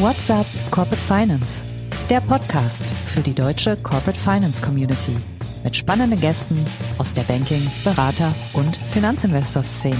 [0.00, 1.62] What's up Corporate Finance?
[2.10, 5.16] Der Podcast für die deutsche Corporate Finance Community
[5.62, 6.58] mit spannenden Gästen
[6.98, 9.96] aus der Banking-, Berater- und Finanzinvestor-Szene.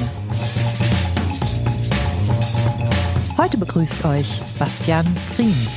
[3.38, 5.06] Heute begrüßt euch Bastian
[5.36, 5.68] Frien.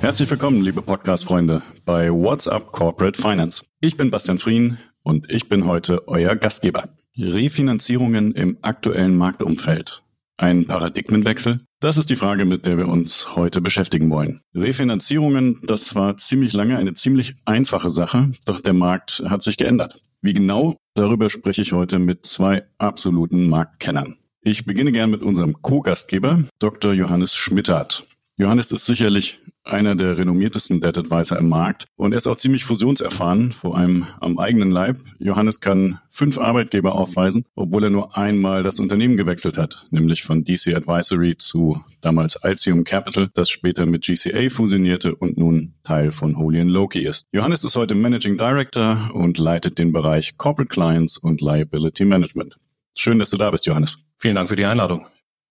[0.00, 3.62] Herzlich willkommen, liebe Podcast-Freunde, bei What's Up Corporate Finance.
[3.80, 6.88] Ich bin Bastian Frien und ich bin heute euer Gastgeber.
[7.18, 10.02] Refinanzierungen im aktuellen Marktumfeld.
[10.36, 11.60] Ein Paradigmenwechsel?
[11.78, 14.40] Das ist die Frage, mit der wir uns heute beschäftigen wollen.
[14.54, 20.02] Refinanzierungen, das war ziemlich lange eine ziemlich einfache Sache, doch der Markt hat sich geändert.
[20.22, 20.76] Wie genau?
[20.94, 24.16] Darüber spreche ich heute mit zwei absoluten Marktkennern.
[24.40, 26.94] Ich beginne gern mit unserem Co-Gastgeber, Dr.
[26.94, 28.08] Johannes Schmittert.
[28.36, 32.64] Johannes ist sicherlich einer der renommiertesten Debt Advisor im Markt und er ist auch ziemlich
[32.64, 34.98] fusionserfahren, vor allem am eigenen Leib.
[35.18, 40.44] Johannes kann fünf Arbeitgeber aufweisen, obwohl er nur einmal das Unternehmen gewechselt hat, nämlich von
[40.44, 46.36] DC Advisory zu damals Altium Capital, das später mit GCA fusionierte und nun Teil von
[46.36, 47.26] Holy Loki ist.
[47.32, 52.56] Johannes ist heute Managing Director und leitet den Bereich Corporate Clients und Liability Management.
[52.94, 53.98] Schön, dass du da bist, Johannes.
[54.18, 55.04] Vielen Dank für die Einladung.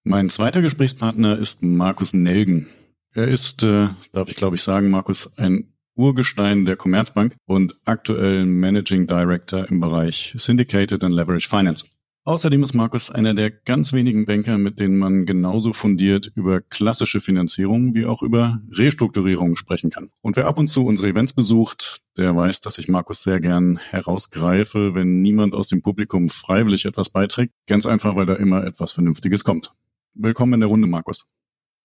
[0.03, 2.67] Mein zweiter Gesprächspartner ist Markus Nelgen.
[3.15, 8.45] Er ist, äh, darf ich glaube ich sagen, Markus, ein Urgestein der Commerzbank und aktuell
[8.45, 11.85] Managing Director im Bereich Syndicated and Leverage Finance.
[12.25, 17.19] Außerdem ist Markus einer der ganz wenigen Banker, mit denen man genauso fundiert über klassische
[17.19, 20.09] Finanzierung wie auch über Restrukturierung sprechen kann.
[20.21, 23.77] Und wer ab und zu unsere Events besucht, der weiß, dass ich Markus sehr gern
[23.77, 27.53] herausgreife, wenn niemand aus dem Publikum freiwillig etwas beiträgt.
[27.67, 29.73] Ganz einfach, weil da immer etwas Vernünftiges kommt.
[30.15, 31.27] Willkommen in der Runde, Markus.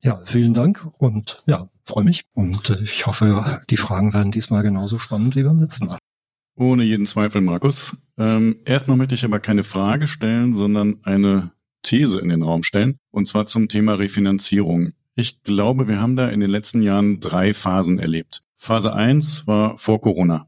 [0.03, 4.63] Ja, vielen Dank und ja, freue mich und äh, ich hoffe, die Fragen werden diesmal
[4.63, 5.99] genauso spannend wie beim letzten Mal.
[6.55, 7.97] Ohne jeden Zweifel, Markus.
[8.17, 12.99] Ähm, erstmal möchte ich aber keine Frage stellen, sondern eine These in den Raum stellen,
[13.11, 14.93] und zwar zum Thema Refinanzierung.
[15.15, 18.43] Ich glaube, wir haben da in den letzten Jahren drei Phasen erlebt.
[18.57, 20.47] Phase eins war vor Corona.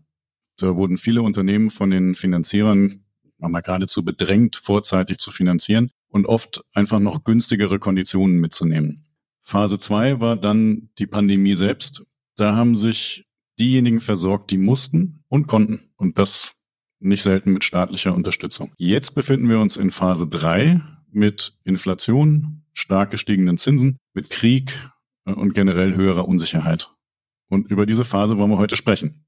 [0.58, 3.04] Da wurden viele Unternehmen von den Finanzierern
[3.38, 9.06] mal geradezu bedrängt, vorzeitig zu finanzieren und oft einfach noch günstigere Konditionen mitzunehmen.
[9.50, 12.06] Phase 2 war dann die Pandemie selbst.
[12.36, 13.26] Da haben sich
[13.58, 15.90] diejenigen versorgt, die mussten und konnten.
[15.96, 16.52] Und das
[17.00, 18.72] nicht selten mit staatlicher Unterstützung.
[18.76, 20.80] Jetzt befinden wir uns in Phase 3
[21.10, 24.88] mit Inflation, stark gestiegenen Zinsen, mit Krieg
[25.24, 26.92] äh, und generell höherer Unsicherheit.
[27.48, 29.26] Und über diese Phase wollen wir heute sprechen.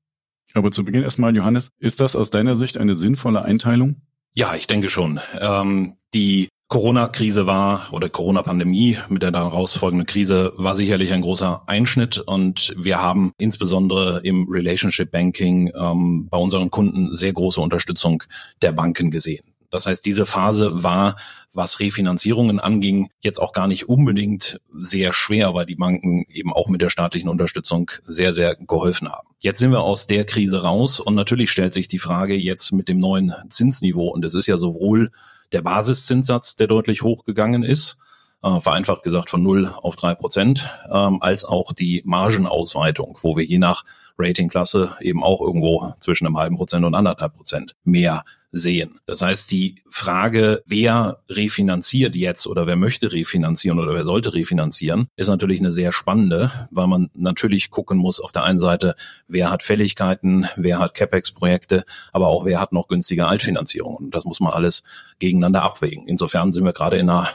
[0.55, 4.03] Aber zu Beginn erstmal, Johannes, ist das aus deiner Sicht eine sinnvolle Einteilung?
[4.35, 5.19] Ja, ich denke schon.
[5.41, 11.65] Ähm, die Corona-Krise war oder Corona-Pandemie mit der daraus folgenden Krise war sicherlich ein großer
[11.67, 18.23] Einschnitt und wir haben insbesondere im Relationship Banking ähm, bei unseren Kunden sehr große Unterstützung
[18.63, 19.45] der Banken gesehen.
[19.69, 21.17] Das heißt, diese Phase war,
[21.53, 26.69] was Refinanzierungen anging, jetzt auch gar nicht unbedingt sehr schwer, weil die Banken eben auch
[26.69, 29.29] mit der staatlichen Unterstützung sehr, sehr geholfen haben.
[29.41, 32.89] Jetzt sind wir aus der Krise raus und natürlich stellt sich die Frage jetzt mit
[32.89, 35.11] dem neuen Zinsniveau und es ist ja sowohl
[35.53, 37.99] der Basiszinssatz, der deutlich hochgegangen ist,
[38.43, 43.45] äh, vereinfacht gesagt von 0 auf 3 Prozent, ähm, als auch die Margenausweitung, wo wir
[43.45, 43.85] je nach
[44.19, 49.01] Ratingklasse eben auch irgendwo zwischen einem halben Prozent und anderthalb Prozent mehr sehen.
[49.07, 55.09] Das heißt, die Frage, wer refinanziert jetzt oder wer möchte refinanzieren oder wer sollte refinanzieren,
[55.17, 58.95] ist natürlich eine sehr spannende, weil man natürlich gucken muss auf der einen Seite,
[59.27, 63.97] wer hat Fälligkeiten, wer hat CapEx-Projekte, aber auch wer hat noch günstige Altfinanzierung.
[63.97, 64.83] Und das muss man alles
[65.19, 66.07] gegeneinander abwägen.
[66.07, 67.31] Insofern sind wir gerade in einer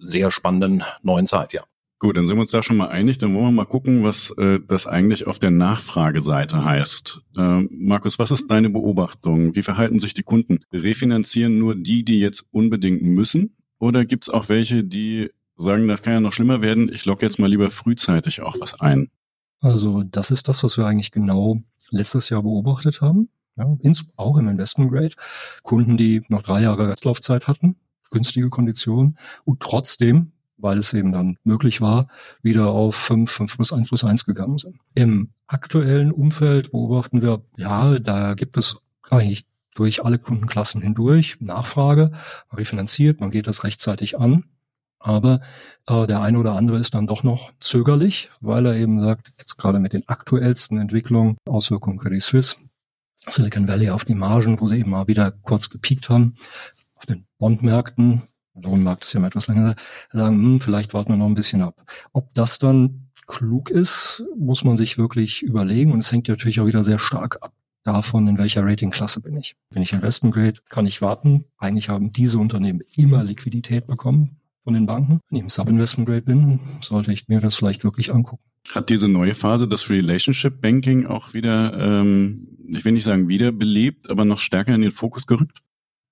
[0.00, 1.64] sehr spannenden neuen Zeit, ja.
[2.04, 3.16] Gut, dann sind wir uns da schon mal einig.
[3.16, 7.22] Dann wollen wir mal gucken, was äh, das eigentlich auf der Nachfrageseite heißt.
[7.34, 9.56] Äh, Markus, was ist deine Beobachtung?
[9.56, 10.58] Wie verhalten sich die Kunden?
[10.70, 13.56] Refinanzieren nur die, die jetzt unbedingt müssen?
[13.78, 17.24] Oder gibt es auch welche, die sagen, das kann ja noch schlimmer werden, ich logge
[17.24, 19.08] jetzt mal lieber frühzeitig auch was ein?
[19.62, 23.30] Also das ist das, was wir eigentlich genau letztes Jahr beobachtet haben.
[23.56, 23.64] Ja,
[24.16, 25.14] auch im Investment Grade.
[25.62, 27.76] Kunden, die noch drei Jahre Restlaufzeit hatten,
[28.10, 29.16] günstige Konditionen
[29.46, 30.32] und trotzdem
[30.64, 32.08] weil es eben dann möglich war,
[32.42, 34.76] wieder auf 5, 5 plus 1 plus 1 gegangen sind.
[34.94, 38.78] Im aktuellen Umfeld beobachten wir, ja, da gibt es
[39.10, 39.44] eigentlich
[39.74, 42.12] durch alle Kundenklassen hindurch, Nachfrage,
[42.50, 44.44] man refinanziert, man geht das rechtzeitig an.
[44.98, 45.42] Aber
[45.86, 49.58] äh, der eine oder andere ist dann doch noch zögerlich, weil er eben sagt, jetzt
[49.58, 52.56] gerade mit den aktuellsten Entwicklungen, Auswirkungen Credit Suisse,
[53.28, 56.36] Silicon Valley auf die Margen, wo sie eben mal wieder kurz gepiekt haben,
[56.94, 58.22] auf den Bondmärkten,
[58.54, 59.74] Lohnmarkt ist ja mal etwas länger,
[60.10, 61.84] sagen, hm, vielleicht warten wir noch ein bisschen ab.
[62.12, 66.66] Ob das dann klug ist, muss man sich wirklich überlegen und es hängt natürlich auch
[66.66, 67.52] wieder sehr stark ab
[67.84, 69.56] davon, in welcher Ratingklasse bin ich.
[69.70, 71.44] Bin ich Investment Grade, kann ich warten.
[71.58, 75.20] Eigentlich haben diese Unternehmen immer Liquidität bekommen von den Banken.
[75.28, 78.42] Wenn ich im Sub-Investment Grade bin, sollte ich mir das vielleicht wirklich angucken.
[78.70, 84.08] Hat diese neue Phase das Relationship Banking auch wieder, ähm, ich will nicht sagen wiederbelebt,
[84.08, 85.62] aber noch stärker in den Fokus gerückt?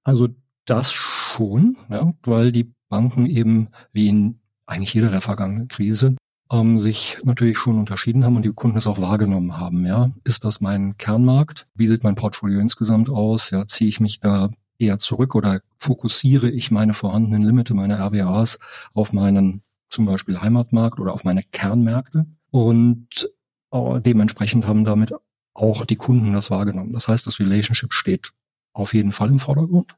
[0.04, 0.28] Also
[0.64, 6.16] das schon, ja, weil die Banken eben wie in eigentlich jeder der vergangenen Krise
[6.50, 9.86] ähm, sich natürlich schon unterschieden haben und die Kunden es auch wahrgenommen haben.
[9.86, 11.66] Ja, ist das mein Kernmarkt?
[11.74, 13.50] Wie sieht mein Portfolio insgesamt aus?
[13.50, 18.58] Ja, ziehe ich mich da eher zurück oder fokussiere ich meine vorhandenen Limite, meine RWAs
[18.94, 22.26] auf meinen zum Beispiel Heimatmarkt oder auf meine Kernmärkte?
[22.50, 23.30] Und
[23.72, 25.14] äh, dementsprechend haben damit
[25.54, 26.92] auch die Kunden das wahrgenommen.
[26.92, 28.32] Das heißt, das Relationship steht
[28.72, 29.96] auf jeden Fall im Vordergrund.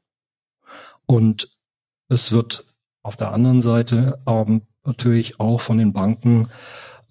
[1.05, 1.49] Und
[2.09, 2.65] es wird
[3.03, 6.47] auf der anderen Seite ähm, natürlich auch von den Banken,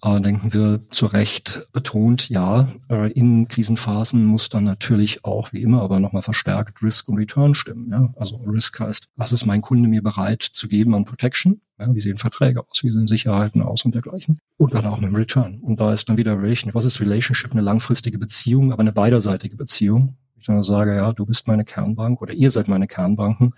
[0.03, 5.61] äh, denken wir zu Recht betont, ja, äh, in Krisenphasen muss dann natürlich auch, wie
[5.61, 7.91] immer, aber nochmal verstärkt Risk und Return stimmen.
[7.91, 8.13] Ja?
[8.17, 11.61] Also Risk heißt, was ist mein Kunde mir bereit zu geben an Protection?
[11.79, 12.83] Ja, wie sehen Verträge aus?
[12.83, 14.39] Wie sehen Sicherheiten aus und dergleichen?
[14.57, 15.59] Und dann auch mit dem Return.
[15.59, 16.73] Und da ist dann wieder Relation.
[16.73, 17.51] Was ist Relationship?
[17.51, 20.15] Eine langfristige Beziehung, aber eine beiderseitige Beziehung
[20.47, 23.53] dann sage, ja, du bist meine Kernbank oder ihr seid meine Kernbanken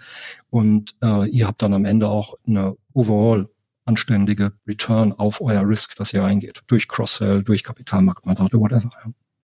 [0.50, 3.50] und äh, ihr habt dann am Ende auch eine overall
[3.86, 8.92] anständige Return auf euer Risk, das ihr eingeht, durch Cross-Sell, durch Kapitalmarktmandate, whatever.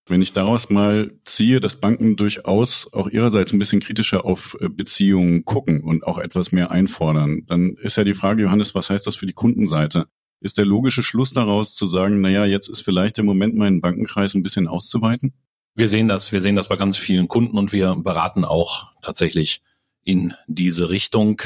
[0.06, 4.68] Wenn ich daraus mal ziehe, dass Banken durchaus auch ihrerseits ein bisschen kritischer auf äh,
[4.68, 9.08] Beziehungen gucken und auch etwas mehr einfordern, dann ist ja die Frage, Johannes, was heißt
[9.08, 10.08] das für die Kundenseite?
[10.42, 14.34] Ist der logische Schluss daraus zu sagen, naja, jetzt ist vielleicht der Moment, meinen Bankenkreis
[14.34, 15.34] ein bisschen auszuweiten?
[15.76, 19.64] Wir sehen das, wir sehen das bei ganz vielen Kunden und wir beraten auch tatsächlich
[20.04, 21.42] in diese Richtung.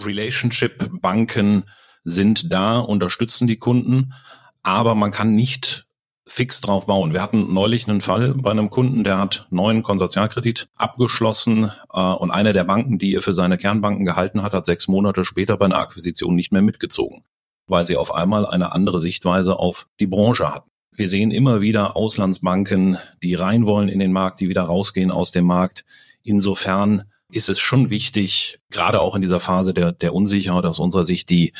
[0.00, 1.64] Relationship Banken
[2.04, 4.14] sind da, unterstützen die Kunden,
[4.62, 5.86] aber man kann nicht
[6.26, 7.12] fix drauf bauen.
[7.12, 12.30] Wir hatten neulich einen Fall bei einem Kunden, der hat neuen Konsortialkredit abgeschlossen äh, und
[12.30, 15.66] eine der Banken, die er für seine Kernbanken gehalten hat, hat sechs Monate später bei
[15.66, 17.24] einer Akquisition nicht mehr mitgezogen,
[17.66, 20.70] weil sie auf einmal eine andere Sichtweise auf die Branche hatten.
[20.98, 25.30] Wir sehen immer wieder Auslandsbanken, die rein wollen in den Markt, die wieder rausgehen aus
[25.30, 25.84] dem Markt.
[26.24, 31.04] Insofern ist es schon wichtig, gerade auch in dieser Phase der, der Unsicherheit aus unserer
[31.04, 31.52] Sicht, die,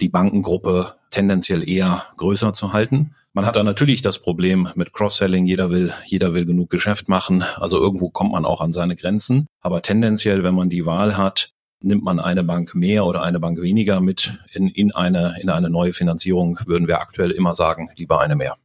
[0.00, 3.14] die Bankengruppe tendenziell eher größer zu halten.
[3.34, 5.44] Man hat da natürlich das Problem mit Cross-Selling.
[5.44, 7.44] Jeder will, jeder will genug Geschäft machen.
[7.56, 9.46] Also irgendwo kommt man auch an seine Grenzen.
[9.60, 11.50] Aber tendenziell, wenn man die Wahl hat,
[11.82, 15.68] nimmt man eine Bank mehr oder eine Bank weniger mit in, in eine, in eine
[15.68, 18.56] neue Finanzierung, würden wir aktuell immer sagen, lieber eine mehr.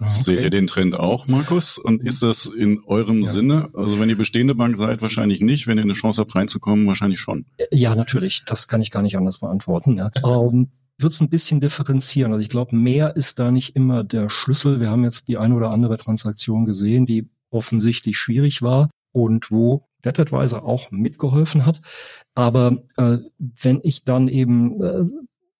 [0.00, 0.10] Okay.
[0.10, 1.76] Seht ihr den Trend auch, Markus?
[1.76, 3.30] Und ist das in eurem ja.
[3.30, 3.68] Sinne?
[3.74, 5.66] Also wenn ihr bestehende Bank seid, wahrscheinlich nicht.
[5.66, 7.46] Wenn ihr eine Chance habt, reinzukommen, wahrscheinlich schon.
[7.72, 8.44] Ja, natürlich.
[8.46, 9.96] Das kann ich gar nicht anders beantworten.
[9.96, 10.10] Ja.
[10.24, 10.68] Ähm,
[10.98, 12.32] wird es ein bisschen differenzieren.
[12.32, 14.80] Also ich glaube, mehr ist da nicht immer der Schlüssel.
[14.80, 19.88] Wir haben jetzt die eine oder andere Transaktion gesehen, die offensichtlich schwierig war und wo
[20.04, 21.80] DebtAdvisor auch mitgeholfen hat.
[22.34, 25.04] Aber äh, wenn ich dann eben äh,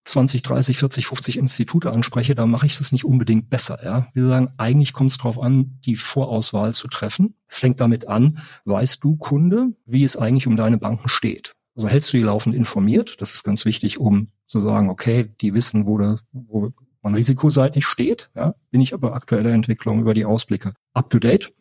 [0.04, 3.78] 20, 30, 40, 50 Institute anspreche, dann mache ich das nicht unbedingt besser.
[3.84, 4.08] Ja?
[4.14, 7.34] Wir sagen, eigentlich kommt es darauf an, die Vorauswahl zu treffen.
[7.46, 11.52] Es fängt damit an, weißt du, Kunde, wie es eigentlich um deine Banken steht.
[11.76, 13.20] Also hältst du die laufend informiert.
[13.20, 17.86] Das ist ganz wichtig, um zu sagen, okay, die wissen, wo, de, wo man risikoseitig
[17.86, 18.30] steht.
[18.34, 18.54] Ja?
[18.70, 21.52] Bin ich aber aktuelle Entwicklung über die Ausblicke up to date.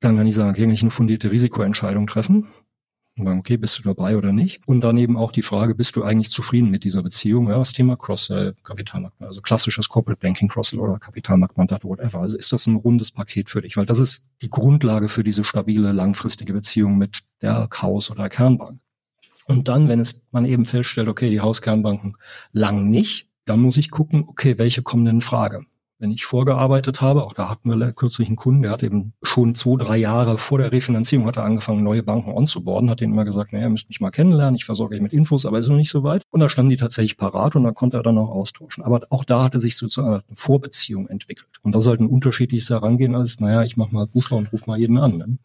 [0.00, 2.48] Dann kann ich sagen, kann ich eine fundierte Risikoentscheidung treffen
[3.16, 4.66] und sagen, okay, bist du dabei oder nicht?
[4.66, 7.48] Und dann eben auch die Frage, bist du eigentlich zufrieden mit dieser Beziehung?
[7.48, 12.20] Ja, das Thema Cross-Sell, Kapitalmarkt, also klassisches Corporate Banking Cross-Sell oder Kapitalmarktmandat, whatever.
[12.20, 13.76] Also ist das ein rundes Paket für dich?
[13.76, 18.80] Weil das ist die Grundlage für diese stabile, langfristige Beziehung mit der Haus- oder Kernbank.
[19.46, 22.16] Und dann, wenn es man eben feststellt, okay, die Hauskernbanken
[22.52, 25.66] lang nicht, dann muss ich gucken, okay, welche kommen denn in Frage?
[26.02, 29.54] Wenn ich vorgearbeitet habe, auch da hatten wir kürzlich einen Kunden, der hat eben schon
[29.54, 33.24] zwei, drei Jahre vor der Refinanzierung hat er angefangen, neue Banken onzuboarden, hat denen immer
[33.24, 35.76] gesagt, naja, ihr müsst mich mal kennenlernen, ich versorge euch mit Infos, aber ist noch
[35.76, 36.24] nicht so weit.
[36.30, 38.82] Und da standen die tatsächlich parat und da konnte er dann auch austauschen.
[38.82, 41.48] Aber auch da hatte sich sozusagen eine Vorbeziehung entwickelt.
[41.62, 44.66] Und das ist halt ein unterschiedliches Herangehen als, naja, ich mach mal Rufer und ruf
[44.66, 45.18] mal jeden an.
[45.18, 45.38] Ne?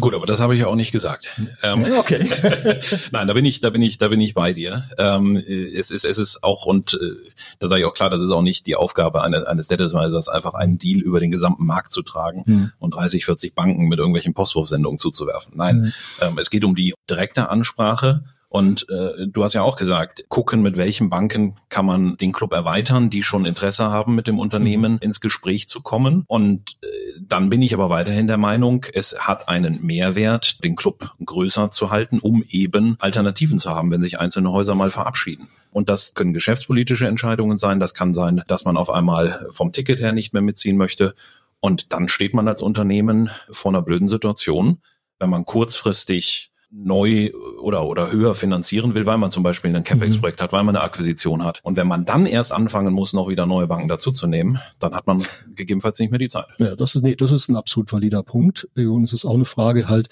[0.00, 1.30] Gut, aber das habe ich ja auch nicht gesagt.
[1.62, 2.18] Ähm, okay.
[3.10, 4.88] Nein, da bin ich, da bin ich, da bin ich bei dir.
[4.98, 8.30] Ähm, es ist, es ist auch und äh, da sage ich auch klar, das ist
[8.30, 12.02] auch nicht die Aufgabe eines eines Debtadvisors, einfach einen Deal über den gesamten Markt zu
[12.02, 12.72] tragen mhm.
[12.78, 15.54] und 30, 40 Banken mit irgendwelchen Postwurfsendungen zuzuwerfen.
[15.56, 15.92] Nein, mhm.
[16.20, 18.24] ähm, es geht um die direkte Ansprache
[18.56, 22.54] und äh, du hast ja auch gesagt, gucken, mit welchen Banken kann man den Club
[22.54, 24.98] erweitern, die schon Interesse haben, mit dem Unternehmen mhm.
[25.02, 26.24] ins Gespräch zu kommen.
[26.26, 26.86] Und äh,
[27.20, 31.90] dann bin ich aber weiterhin der Meinung, es hat einen Mehrwert, den Club größer zu
[31.90, 35.48] halten, um eben Alternativen zu haben, wenn sich einzelne Häuser mal verabschieden.
[35.70, 37.78] Und das können geschäftspolitische Entscheidungen sein.
[37.78, 41.14] Das kann sein, dass man auf einmal vom Ticket her nicht mehr mitziehen möchte.
[41.60, 44.78] Und dann steht man als Unternehmen vor einer blöden Situation,
[45.18, 50.40] wenn man kurzfristig neu oder, oder höher finanzieren will, weil man zum Beispiel ein CapEx-Projekt
[50.40, 50.44] mhm.
[50.44, 51.60] hat, weil man eine Akquisition hat.
[51.62, 55.22] Und wenn man dann erst anfangen muss, noch wieder neue Banken dazuzunehmen, dann hat man
[55.54, 56.46] gegebenenfalls nicht mehr die Zeit.
[56.58, 58.68] Ja, das ist, nee, das ist ein absolut valider Punkt.
[58.76, 60.08] Und es ist auch eine Frage halt,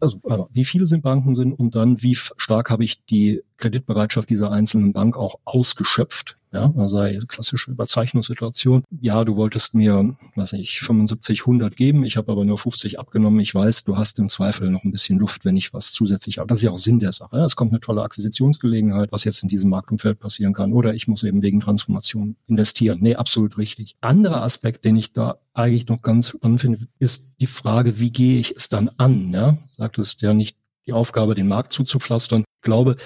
[0.00, 0.18] also,
[0.52, 4.92] wie viele sind Banken sind und dann wie stark habe ich die Kreditbereitschaft dieser einzelnen
[4.92, 6.36] Bank auch ausgeschöpft.
[6.52, 6.98] Ja, also
[7.28, 8.82] klassische Überzeichnungssituation.
[9.00, 13.38] Ja, du wolltest mir, weiß nicht, 75, 100 geben, ich habe aber nur 50 abgenommen.
[13.38, 16.48] Ich weiß, du hast im Zweifel noch ein bisschen Luft, wenn ich was zusätzlich habe.
[16.48, 17.38] Das ist ja auch Sinn der Sache.
[17.38, 20.72] Es kommt eine tolle Akquisitionsgelegenheit, was jetzt in diesem Marktumfeld passieren kann.
[20.72, 22.98] Oder ich muss eben wegen Transformation investieren.
[23.00, 23.94] Nee, absolut richtig.
[24.00, 28.40] Anderer Aspekt, den ich da eigentlich noch ganz spannend finde, ist die Frage, wie gehe
[28.40, 29.30] ich es dann an?
[29.32, 29.56] Ja?
[29.76, 32.42] Sagtest ja nicht die Aufgabe, den Markt zuzupflastern.
[32.42, 32.96] Ich glaube,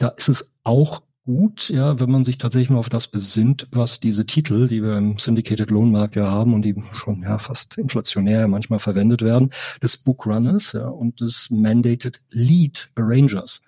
[0.00, 4.00] da ist es auch gut, ja, wenn man sich tatsächlich mal auf das besinnt, was
[4.00, 7.78] diese Titel, die wir im Syndicated Loan Markt ja haben und die schon ja fast
[7.78, 9.50] inflationär manchmal verwendet werden,
[9.82, 13.62] des Bookrunners ja, und des Mandated Lead Arrangers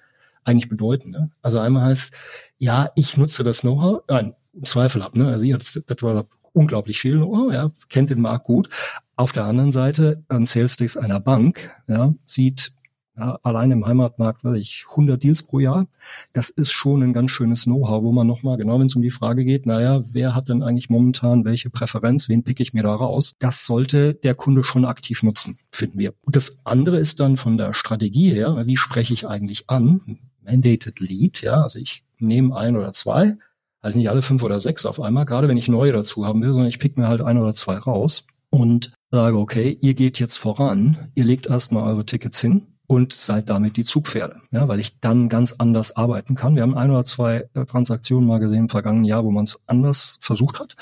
[0.45, 1.11] eigentlich bedeuten.
[1.11, 1.31] Ne?
[1.43, 2.15] Also einmal heißt,
[2.59, 5.29] ja, ich nutze das Know-how, nein, im Zweifel ab, ne?
[5.29, 8.69] Also ihr das war unglaublich viel Know-how, ja, kennt den Markt gut.
[9.17, 12.73] Auf der anderen Seite ein Sales Desk einer Bank, ja, sieht
[13.17, 15.87] ja, allein im Heimatmarkt, weiß ich, 100 Deals pro Jahr.
[16.33, 19.11] Das ist schon ein ganz schönes Know-how, wo man nochmal, genau wenn es um die
[19.11, 22.95] Frage geht, naja, wer hat denn eigentlich momentan welche Präferenz, wen pick ich mir da
[22.95, 23.35] raus?
[23.39, 26.15] Das sollte der Kunde schon aktiv nutzen, finden wir.
[26.23, 30.19] Und das andere ist dann von der Strategie her, wie spreche ich eigentlich an?
[30.45, 33.37] Mandated Lead, ja, also ich nehme ein oder zwei,
[33.83, 36.51] halt nicht alle fünf oder sechs auf einmal, gerade wenn ich neue dazu haben will,
[36.51, 40.37] sondern ich pick mir halt ein oder zwei raus und sage, okay, ihr geht jetzt
[40.37, 45.01] voran, ihr legt erstmal eure Tickets hin, und seid damit die Zugpferde, ja, weil ich
[45.01, 46.57] dann ganz anders arbeiten kann.
[46.57, 49.59] Wir haben ein oder zwei äh, Transaktionen mal gesehen im vergangenen Jahr, wo man es
[49.67, 50.75] anders versucht hat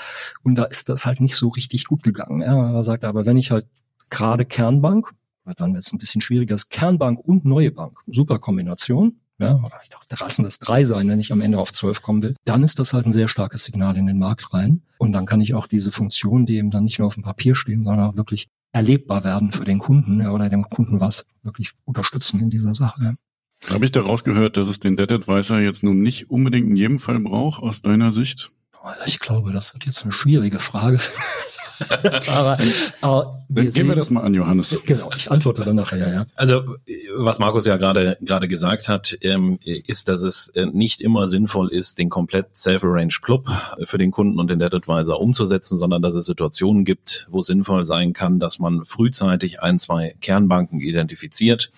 [0.43, 2.41] und da ist das halt nicht so richtig gut gegangen.
[2.41, 2.73] Ja.
[2.73, 3.65] Er sagt aber, wenn ich halt
[4.09, 5.11] gerade Kernbank,
[5.55, 9.89] dann wird es ein bisschen schwieriger, ist Kernbank und neue Bank, super Kombination, ja, ich
[9.89, 12.77] dachte, lassen das drei sein, wenn ich am Ende auf zwölf kommen will, dann ist
[12.77, 14.81] das halt ein sehr starkes Signal in den Markt rein.
[14.99, 17.55] Und dann kann ich auch diese Funktionen, die eben dann nicht nur auf dem Papier
[17.55, 21.71] stehen, sondern auch wirklich erlebbar werden für den Kunden ja, oder dem Kunden was wirklich
[21.85, 23.15] unterstützen in dieser Sache.
[23.69, 26.99] Habe ich daraus gehört, dass es den Debt Advisor jetzt nun nicht unbedingt in jedem
[26.99, 28.51] Fall braucht, aus deiner Sicht?
[29.05, 30.99] Ich glaube, das wird jetzt eine schwierige Frage.
[32.27, 32.57] aber,
[33.01, 34.81] aber wir Gehen wir das mal an, Johannes.
[34.85, 36.25] Genau, ich antworte dann nachher, ja.
[36.35, 36.77] Also,
[37.17, 41.67] was Markus ja gerade gerade gesagt hat, ähm, ist, dass es äh, nicht immer sinnvoll
[41.69, 43.49] ist, den komplett Self-Arranged Club
[43.83, 47.47] für den Kunden und den Debt Advisor umzusetzen, sondern dass es Situationen gibt, wo es
[47.47, 51.71] sinnvoll sein kann, dass man frühzeitig ein, zwei Kernbanken identifiziert,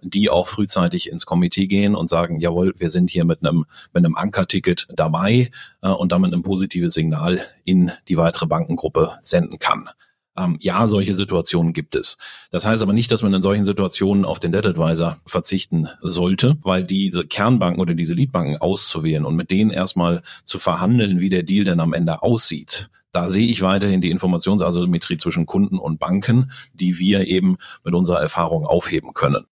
[0.00, 4.04] die auch frühzeitig ins Komitee gehen und sagen, jawohl, wir sind hier mit einem, mit
[4.04, 5.50] einem Ankerticket dabei
[5.82, 9.88] äh, und damit ein positives Signal in die weitere Bankengruppe senden kann.
[10.38, 12.16] Ähm, ja, solche Situationen gibt es.
[12.50, 16.56] Das heißt aber nicht, dass man in solchen Situationen auf den Debt Advisor verzichten sollte,
[16.62, 21.42] weil diese Kernbanken oder diese Leadbanken auszuwählen und mit denen erstmal zu verhandeln, wie der
[21.42, 22.88] Deal denn am Ende aussieht.
[23.10, 28.20] Da sehe ich weiterhin die Informationsasymmetrie zwischen Kunden und Banken, die wir eben mit unserer
[28.20, 29.46] Erfahrung aufheben können.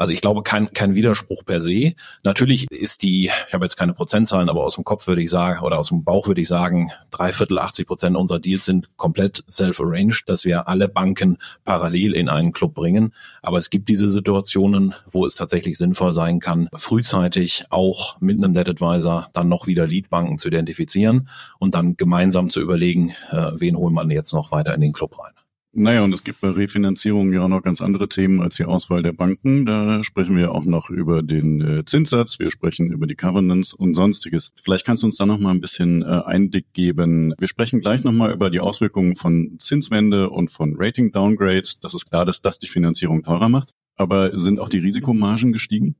[0.00, 1.92] Also ich glaube, kein, kein Widerspruch per se.
[2.22, 5.60] Natürlich ist die, ich habe jetzt keine Prozentzahlen, aber aus dem Kopf würde ich sagen,
[5.60, 9.44] oder aus dem Bauch würde ich sagen, drei Viertel, 80 Prozent unserer Deals sind komplett
[9.46, 13.12] self-arranged, dass wir alle Banken parallel in einen Club bringen.
[13.42, 18.54] Aber es gibt diese Situationen, wo es tatsächlich sinnvoll sein kann, frühzeitig auch mit einem
[18.54, 21.28] Debt Advisor dann noch wieder Leadbanken zu identifizieren
[21.58, 25.18] und dann gemeinsam zu überlegen, äh, wen holen man jetzt noch weiter in den Club
[25.18, 25.34] rein.
[25.72, 29.04] Naja, und es gibt bei Refinanzierungen ja auch noch ganz andere Themen als die Auswahl
[29.04, 29.66] der Banken.
[29.66, 33.94] Da sprechen wir auch noch über den äh, Zinssatz, wir sprechen über die Covenants und
[33.94, 34.50] sonstiges.
[34.60, 37.34] Vielleicht kannst du uns da noch mal ein bisschen äh, Einblick geben.
[37.38, 41.78] Wir sprechen gleich noch mal über die Auswirkungen von Zinswende und von Rating-Downgrades.
[41.78, 43.72] Das ist klar, dass das die Finanzierung teurer macht.
[43.94, 45.94] Aber sind auch die Risikomargen gestiegen?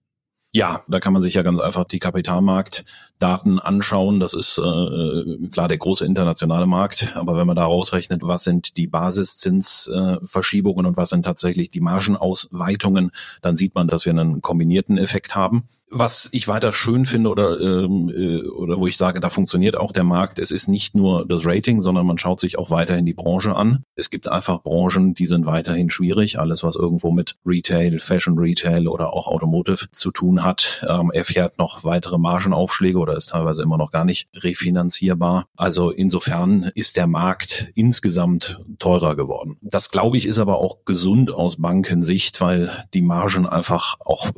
[0.52, 4.18] Ja, da kann man sich ja ganz einfach die Kapitalmarktdaten anschauen.
[4.18, 8.76] Das ist äh, klar der große internationale Markt, aber wenn man da rausrechnet, was sind
[8.76, 14.42] die Basiszinsverschiebungen äh, und was sind tatsächlich die Margenausweitungen, dann sieht man, dass wir einen
[14.42, 15.68] kombinierten Effekt haben.
[15.92, 19.92] Was ich weiter schön finde oder ähm, äh, oder wo ich sage, da funktioniert auch
[19.92, 20.40] der Markt.
[20.40, 23.84] Es ist nicht nur das Rating, sondern man schaut sich auch weiterhin die Branche an.
[23.94, 26.38] Es gibt einfach Branchen, die sind weiterhin schwierig.
[26.38, 31.58] Alles, was irgendwo mit Retail, Fashion Retail oder auch Automotive zu tun hat, ähm, erfährt
[31.58, 35.46] noch weitere Margenaufschläge oder ist teilweise immer noch gar nicht refinanzierbar.
[35.56, 39.58] Also insofern ist der Markt insgesamt teurer geworden.
[39.60, 44.30] Das glaube ich ist aber auch gesund aus Bankensicht, weil die Margen einfach auch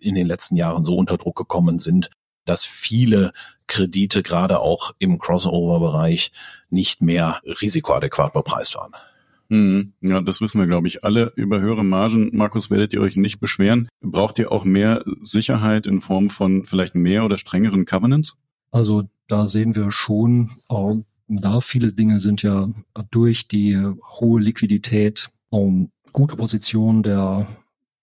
[0.00, 2.10] in den letzten Jahren so unter Druck gekommen sind,
[2.44, 3.32] dass viele
[3.66, 6.32] Kredite gerade auch im Crossover-Bereich
[6.70, 8.92] nicht mehr risikoadäquat bepreist waren.
[9.50, 11.32] Hm, ja, das wissen wir, glaube ich, alle.
[11.36, 13.88] Über höhere Margen, Markus, werdet ihr euch nicht beschweren.
[14.00, 18.36] Braucht ihr auch mehr Sicherheit in Form von vielleicht mehr oder strengeren Covenants?
[18.70, 22.68] Also da sehen wir schon, auch da viele Dinge sind ja
[23.10, 23.78] durch die
[24.20, 27.46] hohe Liquidität und gute Position der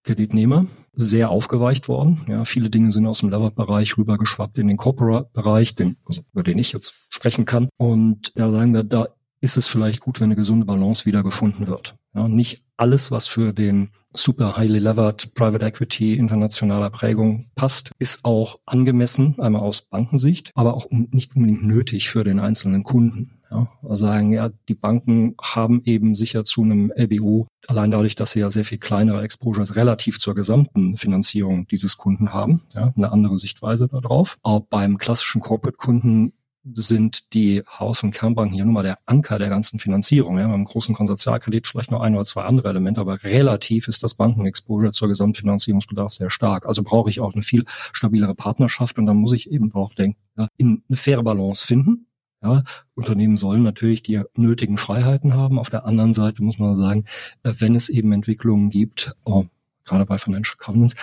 [0.04, 2.24] Kreditnehmer sehr aufgeweicht worden.
[2.28, 6.58] Ja, viele Dinge sind aus dem Lever-Bereich rübergeschwappt in den Corporate-Bereich, den, also über den
[6.58, 7.68] ich jetzt sprechen kann.
[7.76, 9.08] Und da sagen wir, da
[9.46, 11.94] ist es vielleicht gut, wenn eine gesunde Balance wieder gefunden wird.
[12.16, 18.24] Ja, nicht alles, was für den super highly levered Private Equity internationaler Prägung passt, ist
[18.24, 23.38] auch angemessen, einmal aus Bankensicht, aber auch nicht unbedingt nötig für den einzelnen Kunden.
[23.48, 28.32] Ja, also sagen, ja, die Banken haben eben sicher zu einem LBO, allein dadurch, dass
[28.32, 33.12] sie ja sehr viel kleinere Exposures relativ zur gesamten Finanzierung dieses Kunden haben, ja, eine
[33.12, 34.38] andere Sichtweise darauf.
[34.42, 36.32] Auch beim klassischen Corporate-Kunden
[36.74, 40.38] sind die Haus- und Kernbanken hier nun mal der Anker der ganzen Finanzierung.
[40.38, 44.14] Ja, beim großen Konsortialkredit vielleicht noch ein oder zwei andere Elemente, aber relativ ist das
[44.14, 46.66] Bankenexposure zur Gesamtfinanzierungsbedarf sehr stark.
[46.66, 50.18] Also brauche ich auch eine viel stabilere Partnerschaft und dann muss ich eben auch denken,
[50.36, 52.06] ja, in eine faire Balance finden
[52.42, 52.62] ja,
[52.94, 55.58] Unternehmen sollen natürlich die nötigen Freiheiten haben.
[55.58, 57.04] Auf der anderen Seite muss man sagen,
[57.42, 59.46] äh, wenn es eben Entwicklungen gibt, oh,
[59.84, 60.96] gerade bei Financial Covenants,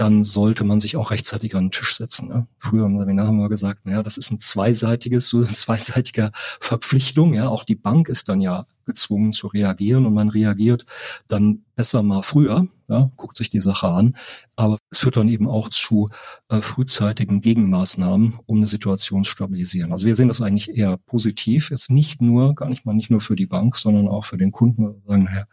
[0.00, 2.28] dann sollte man sich auch rechtzeitig an den Tisch setzen.
[2.28, 2.46] Ne?
[2.58, 7.34] Früher im Seminar haben wir gesagt, naja, das ist ein zweiseitiges, so eine zweiseitige Verpflichtung.
[7.34, 10.86] Ja, auch die Bank ist dann ja gezwungen zu reagieren und man reagiert
[11.28, 14.16] dann besser mal früher, ja, guckt sich die Sache an.
[14.56, 16.08] Aber es führt dann eben auch zu
[16.48, 19.92] äh, frühzeitigen Gegenmaßnahmen, um eine Situation zu stabilisieren.
[19.92, 21.70] Also wir sehen das eigentlich eher positiv.
[21.70, 24.50] Jetzt nicht nur, gar nicht mal nicht nur für die Bank, sondern auch für den
[24.50, 24.82] Kunden.
[24.82, 25.44] Wir sagen, naja,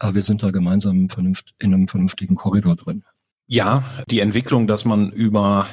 [0.00, 1.06] äh, wir sind da gemeinsam
[1.60, 3.04] in einem vernünftigen Korridor drin.
[3.46, 5.66] Ja, die Entwicklung, dass man über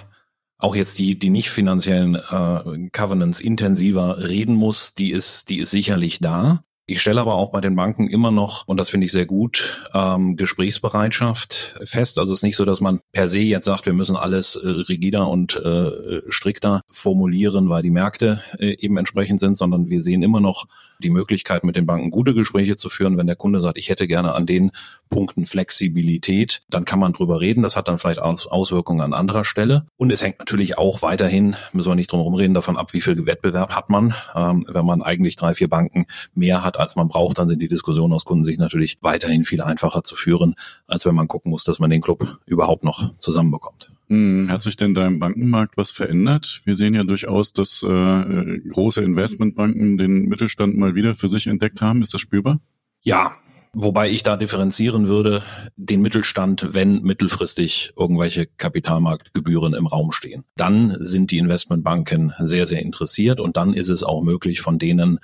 [0.57, 5.71] auch jetzt die, die nicht finanziellen äh, Covenants intensiver reden muss, die ist, die ist
[5.71, 6.63] sicherlich da.
[6.89, 9.87] Ich stelle aber auch bei den Banken immer noch, und das finde ich sehr gut,
[9.93, 12.17] ähm, Gesprächsbereitschaft fest.
[12.17, 14.67] Also es ist nicht so, dass man per se jetzt sagt, wir müssen alles äh,
[14.67, 20.23] rigider und äh, strikter formulieren, weil die Märkte äh, eben entsprechend sind, sondern wir sehen
[20.23, 20.65] immer noch
[20.97, 23.17] die Möglichkeit, mit den Banken gute Gespräche zu führen.
[23.17, 24.71] Wenn der Kunde sagt, ich hätte gerne an den
[25.09, 27.63] Punkten Flexibilität, dann kann man drüber reden.
[27.63, 29.85] Das hat dann vielleicht Auswirkungen an anderer Stelle.
[29.97, 33.01] Und es hängt natürlich auch weiterhin, müssen wir nicht drum herum reden, davon ab, wie
[33.01, 34.13] viel Wettbewerb hat man.
[34.35, 37.67] Ähm, wenn man eigentlich drei, vier Banken mehr hat, als man braucht, dann sind die
[37.67, 40.55] Diskussionen aus Kundensicht natürlich weiterhin viel einfacher zu führen,
[40.87, 43.91] als wenn man gucken muss, dass man den Club überhaupt noch zusammenbekommt.
[44.09, 46.61] Hm, hat sich denn da im Bankenmarkt was verändert?
[46.65, 51.81] Wir sehen ja durchaus, dass äh, große Investmentbanken den Mittelstand mal wieder für sich entdeckt
[51.81, 52.01] haben.
[52.01, 52.59] Ist das spürbar?
[53.01, 53.31] Ja,
[53.73, 55.43] Wobei ich da differenzieren würde,
[55.75, 60.43] den Mittelstand, wenn mittelfristig irgendwelche Kapitalmarktgebühren im Raum stehen.
[60.55, 65.19] Dann sind die Investmentbanken sehr, sehr interessiert und dann ist es auch möglich, von denen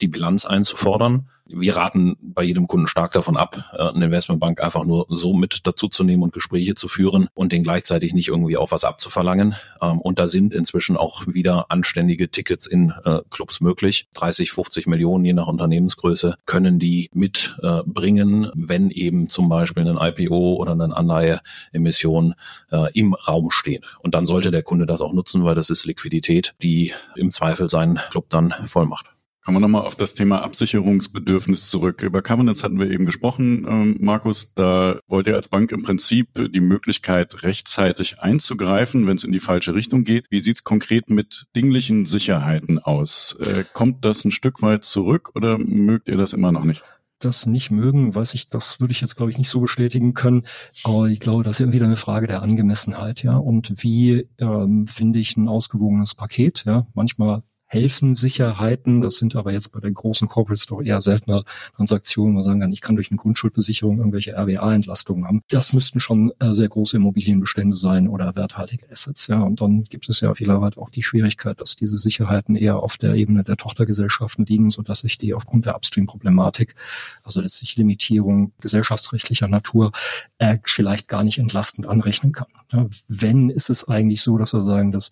[0.00, 1.28] die Bilanz einzufordern.
[1.52, 5.66] Wir raten bei jedem Kunden stark davon ab, äh, eine Investmentbank einfach nur so mit
[5.66, 9.56] dazu zu nehmen und Gespräche zu führen und den gleichzeitig nicht irgendwie auf was abzuverlangen.
[9.82, 14.06] Ähm, und da sind inzwischen auch wieder anständige Tickets in äh, Clubs möglich.
[14.14, 20.54] 30, 50 Millionen, je nach Unternehmensgröße, können die mitbringen, wenn eben zum Beispiel ein IPO
[20.54, 22.34] oder eine Anleiheemission
[22.70, 23.84] äh, im Raum steht.
[23.98, 27.68] Und dann sollte der Kunde das auch nutzen, weil das ist Liquidität, die im Zweifel
[27.68, 29.06] seinen Club dann voll macht.
[29.50, 32.04] Kommen wir nochmal auf das Thema Absicherungsbedürfnis zurück.
[32.04, 34.54] Über Covenants hatten wir eben gesprochen, ähm, Markus.
[34.54, 39.40] Da wollt ihr als Bank im Prinzip die Möglichkeit, rechtzeitig einzugreifen, wenn es in die
[39.40, 40.26] falsche Richtung geht.
[40.30, 43.36] Wie sieht's konkret mit dinglichen Sicherheiten aus?
[43.40, 46.84] Äh, kommt das ein Stück weit zurück oder mögt ihr das immer noch nicht?
[47.18, 50.46] das nicht mögen, weiß ich, das würde ich jetzt glaube ich nicht so bestätigen können.
[50.84, 53.36] Aber ich glaube, das ist wieder eine Frage der Angemessenheit, ja.
[53.36, 56.64] Und wie ähm, finde ich ein ausgewogenes Paket?
[56.64, 59.00] Ja, manchmal helfen Sicherheiten.
[59.00, 61.44] Das sind aber jetzt bei den großen Corporates doch eher seltener
[61.76, 62.34] Transaktionen.
[62.34, 65.42] Man sagen kann, ich kann durch eine Grundschuldbesicherung irgendwelche RWA-Entlastungen haben.
[65.48, 69.28] Das müssten schon äh, sehr große Immobilienbestände sein oder werthaltige Assets.
[69.28, 72.96] Ja, und dann gibt es ja vielerweise auch die Schwierigkeit, dass diese Sicherheiten eher auf
[72.96, 76.74] der Ebene der Tochtergesellschaften liegen, so dass sich die aufgrund der Upstream-Problematik,
[77.22, 79.92] also letztlich Limitierung gesellschaftsrechtlicher Natur,
[80.38, 82.48] äh, vielleicht gar nicht entlastend anrechnen kann.
[82.72, 85.10] Ja, wenn ist es eigentlich so, dass wir sagen, dass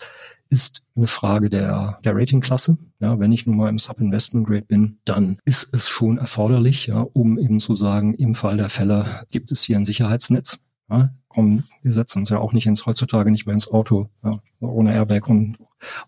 [0.51, 2.79] ist eine Frage der, der Ratingklasse.
[3.01, 7.01] Ja, wenn ich nun mal im Sub-Investment Grade bin, dann ist es schon erforderlich, ja,
[7.01, 10.59] um eben zu sagen, im Fall der Fälle gibt es hier ein Sicherheitsnetz.
[10.91, 14.41] Ja, komm, wir setzen uns ja auch nicht ins heutzutage nicht mehr ins Auto ja,
[14.61, 15.59] ohne Airbag und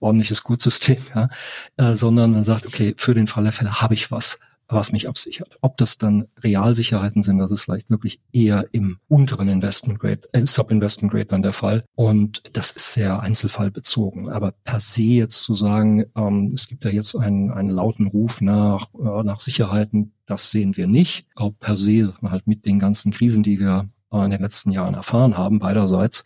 [0.00, 1.28] ordentliches Gutsystem, ja,
[1.76, 5.08] äh, sondern man sagt, okay, für den Fall der Fälle habe ich was was mich
[5.08, 5.58] absichert.
[5.60, 10.46] Ob das dann Realsicherheiten sind, das ist vielleicht wirklich eher im unteren Investment Grade, äh,
[10.46, 11.84] Sub-Investment Grade dann der Fall.
[11.94, 14.28] Und das ist sehr einzelfallbezogen.
[14.28, 18.40] Aber per se jetzt zu sagen, ähm, es gibt ja jetzt einen, einen lauten Ruf
[18.40, 21.26] nach, äh, nach Sicherheiten, das sehen wir nicht.
[21.34, 25.36] Auch per se halt mit den ganzen Krisen, die wir in den letzten Jahren erfahren
[25.36, 26.24] haben, beiderseits,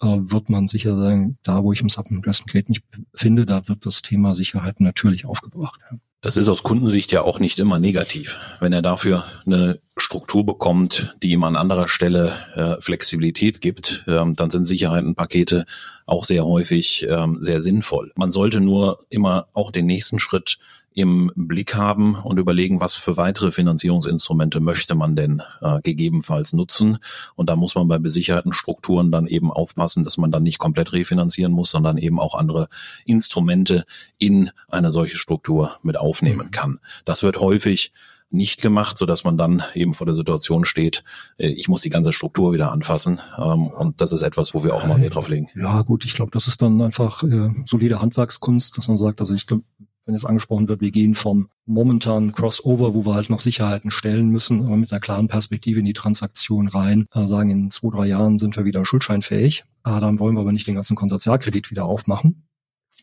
[0.00, 2.82] äh, wird man sicher sagen, da wo ich im Sub-Investment Grade mich
[3.14, 5.80] finde, da wird das Thema Sicherheit natürlich aufgebracht.
[6.24, 8.38] Das ist aus Kundensicht ja auch nicht immer negativ.
[8.60, 14.36] Wenn er dafür eine Struktur bekommt, die ihm an anderer Stelle äh, Flexibilität gibt, ähm,
[14.36, 15.66] dann sind Sicherheitenpakete
[16.06, 18.12] auch sehr häufig ähm, sehr sinnvoll.
[18.14, 20.58] Man sollte nur immer auch den nächsten Schritt
[20.94, 26.98] im Blick haben und überlegen, was für weitere Finanzierungsinstrumente möchte man denn äh, gegebenenfalls nutzen.
[27.34, 30.92] Und da muss man bei besicherten Strukturen dann eben aufpassen, dass man dann nicht komplett
[30.92, 32.68] refinanzieren muss, sondern eben auch andere
[33.04, 33.84] Instrumente
[34.18, 36.78] in eine solche Struktur mit aufnehmen kann.
[37.04, 37.92] Das wird häufig
[38.32, 41.04] nicht gemacht, so dass man dann eben vor der Situation steht,
[41.36, 43.20] äh, ich muss die ganze Struktur wieder anfassen.
[43.36, 45.48] Ähm, und das ist etwas, wo wir auch mal Wert drauf legen.
[45.54, 49.34] Ja, gut, ich glaube, das ist dann einfach äh, solide Handwerkskunst, dass man sagt, also
[49.34, 49.64] ich glaube,
[50.04, 54.28] wenn jetzt angesprochen wird, wir gehen vom momentanen Crossover, wo wir halt noch Sicherheiten stellen
[54.30, 58.06] müssen, aber mit einer klaren Perspektive in die Transaktion rein, äh, sagen, in zwei, drei
[58.06, 59.64] Jahren sind wir wieder schuldscheinfähig.
[59.84, 62.48] Ah, dann wollen wir aber nicht den ganzen Konsortialkredit wieder aufmachen.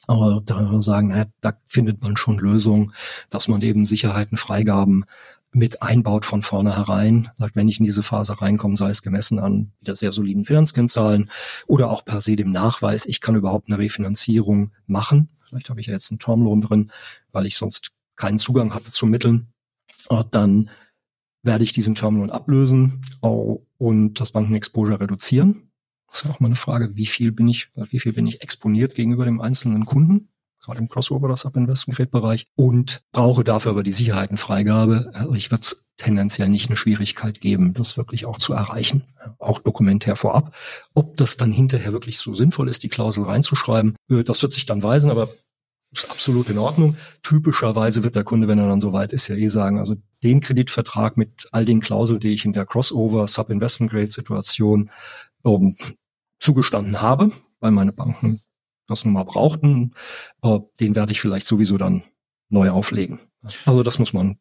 [0.08, 2.94] Aber da sagen, naja, da findet man schon Lösungen,
[3.30, 5.06] dass man eben Sicherheitenfreigaben
[5.52, 9.72] mit einbaut von vornherein, sagt, wenn ich in diese Phase reinkomme, sei es gemessen an
[9.80, 11.30] wieder sehr soliden Finanzkennzahlen
[11.68, 15.88] oder auch per se dem Nachweis, ich kann überhaupt eine Refinanzierung machen, vielleicht habe ich
[15.88, 16.92] ja jetzt einen Termloan drin,
[17.32, 19.48] weil ich sonst keinen Zugang hatte zu Mitteln,
[20.32, 20.70] dann
[21.44, 25.72] werde ich diesen Termloan ablösen und das Bankenexposure reduzieren.
[26.08, 28.42] Das ist ja auch mal eine Frage, wie viel bin ich, wie viel bin ich
[28.42, 30.30] exponiert gegenüber dem einzelnen Kunden,
[30.62, 35.12] gerade im Crossover, das Sub-Investment-Bereich und brauche dafür aber die Sicherheitenfreigabe.
[35.14, 35.68] Also ich würde
[35.98, 39.04] tendenziell nicht eine Schwierigkeit geben, das wirklich auch zu erreichen,
[39.38, 40.56] auch dokumentär vorab.
[40.94, 44.66] Ob das dann hinterher wirklich so sinnvoll ist, die Klausel reinzuschreiben, äh, das wird sich
[44.66, 45.30] dann weisen, aber
[45.92, 46.98] ist absolut in Ordnung.
[47.24, 51.18] Typischerweise wird der Kunde, wenn er dann soweit ist, ja eh sagen, also den Kreditvertrag
[51.18, 54.92] mit all den Klauseln, die ich in der Crossover Sub-Investment Grade Situation
[55.42, 55.96] um, ähm,
[56.40, 58.42] zugestanden habe, weil meine Banken
[58.90, 59.94] das nun mal brauchten,
[60.42, 62.04] äh, den werde ich vielleicht sowieso dann
[62.50, 63.20] neu auflegen.
[63.66, 64.38] Also das muss man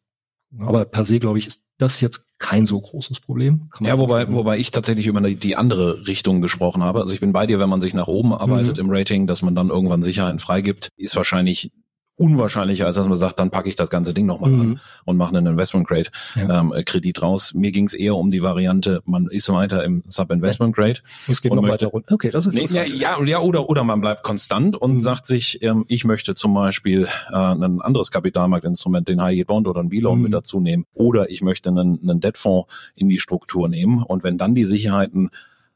[0.57, 3.69] aber per se, glaube ich, ist das jetzt kein so großes Problem.
[3.81, 6.99] ja, wobei, wobei ich tatsächlich über die andere Richtung gesprochen habe.
[6.99, 8.85] Also ich bin bei dir, wenn man sich nach oben arbeitet mhm.
[8.85, 11.71] im Rating, dass man dann irgendwann Sicherheiten freigibt, ist wahrscheinlich
[12.19, 14.61] unwahrscheinlicher, als dass man sagt, dann packe ich das ganze Ding nochmal mhm.
[14.61, 16.59] an und mache einen Investment Grade ja.
[16.59, 17.53] ähm, Kredit raus.
[17.53, 20.99] Mir ging es eher um die Variante, man ist weiter im Sub Investment Grade.
[21.27, 22.13] Es geht noch weiter runter.
[22.13, 24.99] Okay, das ist nee, ja, ja, ja, oder oder man bleibt konstant und mhm.
[24.99, 29.67] sagt sich, ähm, ich möchte zum Beispiel äh, ein anderes Kapitalmarktinstrument, den High Yield Bond
[29.67, 30.23] oder ein B-Loan mhm.
[30.25, 34.37] mit dazu nehmen, oder ich möchte einen, einen Debtfonds in die Struktur nehmen und wenn
[34.37, 35.29] dann die Sicherheiten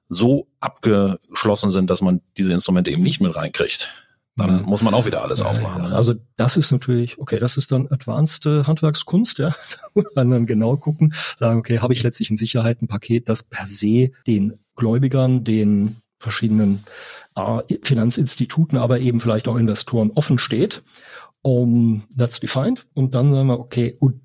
[0.10, 3.90] so abgeschlossen sind, dass man diese Instrumente eben nicht mit reinkriegt,
[4.36, 4.64] dann ja.
[4.66, 5.84] muss man auch wieder alles ja, aufmachen.
[5.84, 5.90] Ja.
[5.90, 5.96] Ne?
[5.96, 9.50] Also das ist natürlich, okay, das ist dann advanced äh, Handwerkskunst, ja.
[9.72, 13.66] Da muss man dann genau gucken, sagen, okay, habe ich letztlich ein Sicherheitenpaket, das per
[13.66, 16.84] se den Gläubigern, den verschiedenen
[17.36, 20.84] äh, Finanzinstituten, aber eben vielleicht auch Investoren offen steht.
[21.46, 22.88] Um, that's defined.
[22.94, 24.22] Und dann sagen wir, okay, und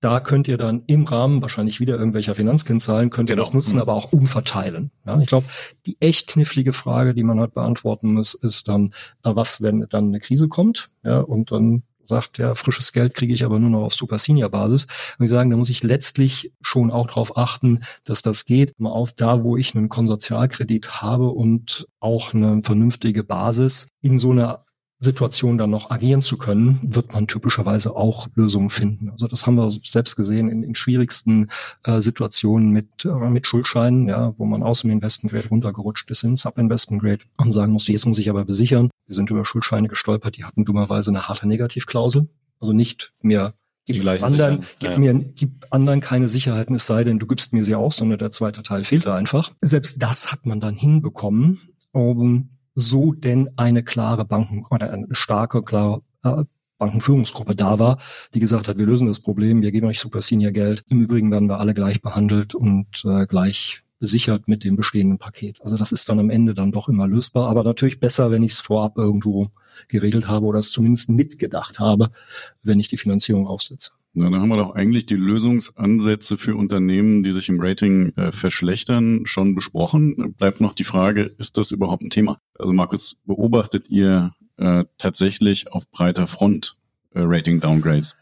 [0.00, 3.44] da könnt ihr dann im Rahmen wahrscheinlich wieder irgendwelcher Finanzkennzahlen, könnt ihr genau.
[3.44, 3.82] das nutzen, mhm.
[3.82, 4.90] aber auch umverteilen.
[5.06, 5.46] Ja, ich glaube,
[5.86, 10.20] die echt knifflige Frage, die man halt beantworten muss, ist dann, was, wenn dann eine
[10.20, 13.94] Krise kommt, ja, und dann sagt, ja, frisches Geld kriege ich aber nur noch auf
[13.94, 14.86] Super Senior Basis.
[15.18, 18.80] Und ich sagen, da muss ich letztlich schon auch darauf achten, dass das geht.
[18.80, 24.30] Mal auf da, wo ich einen Konsortialkredit habe und auch eine vernünftige Basis in so
[24.30, 24.64] einer
[25.00, 29.10] Situation dann noch agieren zu können, wird man typischerweise auch Lösungen finden.
[29.10, 31.48] Also das haben wir selbst gesehen in, in schwierigsten
[31.84, 36.24] äh, Situationen mit, äh, mit Schuldscheinen, ja, wo man aus dem Investment Grade runtergerutscht ist
[36.24, 38.90] in Sub-Investment Grade und sagen musste, jetzt muss ich aber besichern.
[39.06, 42.28] Wir sind über Schuldscheine gestolpert, die hatten dummerweise eine harte Negativklausel.
[42.60, 43.54] Also nicht mehr
[43.86, 44.98] Gib anderen, gib ja.
[44.98, 48.30] mir, gib anderen keine Sicherheiten, es sei denn, du gibst mir sie auch, sondern der
[48.30, 49.52] zweite Teil fehlt einfach.
[49.62, 51.58] Selbst das hat man dann hinbekommen,
[51.92, 56.44] um so denn eine klare Banken oder eine starke, klare äh,
[56.78, 57.98] Bankenführungsgruppe da war,
[58.34, 60.84] die gesagt hat, wir lösen das Problem, wir geben euch Super Senior Geld.
[60.88, 65.60] Im Übrigen werden wir alle gleich behandelt und äh, gleich besichert mit dem bestehenden Paket.
[65.62, 68.52] Also das ist dann am Ende dann doch immer lösbar, aber natürlich besser, wenn ich
[68.52, 69.50] es vorab irgendwo
[69.88, 72.10] geregelt habe oder es zumindest mitgedacht habe,
[72.62, 73.90] wenn ich die Finanzierung aufsetze.
[74.18, 78.32] Na, da haben wir doch eigentlich die Lösungsansätze für Unternehmen, die sich im Rating äh,
[78.32, 80.34] verschlechtern, schon besprochen.
[80.36, 82.40] Bleibt noch die Frage, ist das überhaupt ein Thema?
[82.58, 86.76] Also Markus, beobachtet ihr äh, tatsächlich auf breiter Front
[87.14, 88.16] äh, Rating-Downgrades?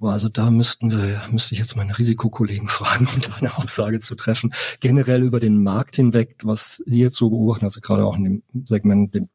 [0.00, 4.14] Also da müssten wir, müsste ich jetzt meine Risikokollegen fragen, um da eine Aussage zu
[4.14, 4.52] treffen.
[4.78, 8.42] Generell über den Markt hinweg, was wir jetzt so beobachten, also gerade auch in dem
[8.66, 9.28] Segment, dem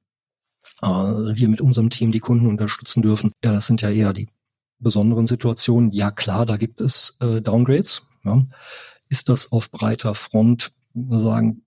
[0.81, 3.33] äh, wir mit unserem Team die Kunden unterstützen dürfen.
[3.43, 4.29] Ja, das sind ja eher die
[4.79, 8.07] besonderen Situationen, ja klar, da gibt es äh, Downgrades.
[8.23, 8.45] Ja.
[9.09, 11.63] Ist das auf breiter Front, sagen,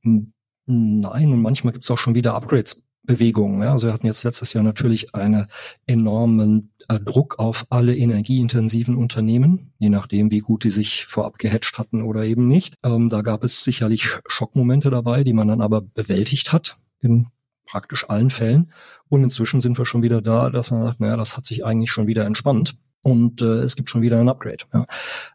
[0.66, 2.82] nein, und manchmal gibt es auch schon wieder Upgrades.
[3.08, 3.62] Bewegungen.
[3.62, 3.72] Ja.
[3.72, 5.46] Also wir hatten jetzt letztes Jahr natürlich einen
[5.86, 11.78] enormen äh, Druck auf alle energieintensiven Unternehmen, je nachdem, wie gut die sich vorab gehatcht
[11.78, 12.76] hatten oder eben nicht.
[12.84, 17.28] Ähm, da gab es sicherlich Schockmomente dabei, die man dann aber bewältigt hat in
[17.64, 18.72] praktisch allen Fällen.
[19.08, 21.90] Und inzwischen sind wir schon wieder da, dass man sagt, naja, das hat sich eigentlich
[21.90, 24.64] schon wieder entspannt und äh, es gibt schon wieder ein Upgrade.
[24.72, 24.86] Ja.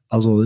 [0.09, 0.43] Also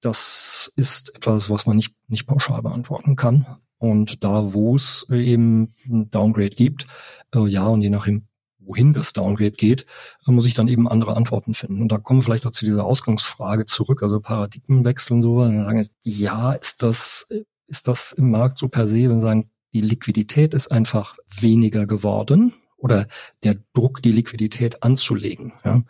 [0.00, 3.46] das ist etwas, was man nicht, nicht pauschal beantworten kann.
[3.78, 6.86] Und da, wo es eben ein Downgrade gibt,
[7.34, 8.26] äh, ja, und je nachdem,
[8.58, 9.86] wohin das Downgrade geht,
[10.26, 11.82] äh, muss ich dann eben andere Antworten finden.
[11.82, 15.42] Und da kommen wir vielleicht auch zu dieser Ausgangsfrage zurück, also Paradigmenwechsel und so.
[15.42, 17.28] Dann sagen, ja, ist das,
[17.66, 21.86] ist das im Markt so per se, wenn wir sagen, die Liquidität ist einfach weniger
[21.86, 23.06] geworden, oder
[23.42, 25.52] der Druck, die Liquidität anzulegen.
[25.64, 25.82] Ja.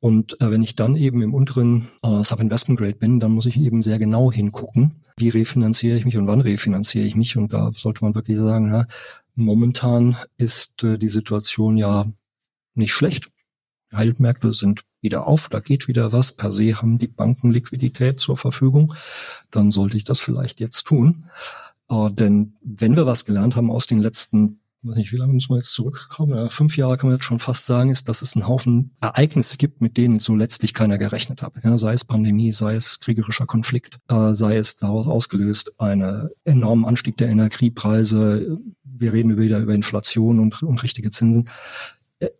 [0.00, 3.58] Und äh, wenn ich dann eben im unteren äh, Sub-Investment Grade bin, dann muss ich
[3.58, 7.36] eben sehr genau hingucken, wie refinanziere ich mich und wann refinanziere ich mich.
[7.36, 8.86] Und da sollte man wirklich sagen, ja,
[9.34, 12.06] momentan ist äh, die Situation ja
[12.74, 13.30] nicht schlecht.
[13.92, 16.32] Heilmärkte sind wieder auf, da geht wieder was.
[16.32, 18.94] Per se haben die Banken Liquidität zur Verfügung.
[19.50, 21.24] Dann sollte ich das vielleicht jetzt tun.
[21.88, 25.50] Äh, denn wenn wir was gelernt haben aus den letzten weiß nicht, wie lange müssen
[25.50, 26.48] wir jetzt zurückkommen?
[26.50, 29.80] Fünf Jahre kann man jetzt schon fast sagen, ist, dass es einen Haufen Ereignisse gibt,
[29.80, 31.52] mit denen so letztlich keiner gerechnet hat.
[31.62, 36.84] Ja, sei es Pandemie, sei es kriegerischer Konflikt, äh, sei es daraus ausgelöst einen enormen
[36.84, 38.58] Anstieg der Energiepreise.
[38.84, 41.48] Wir reden wieder über Inflation und, und richtige Zinsen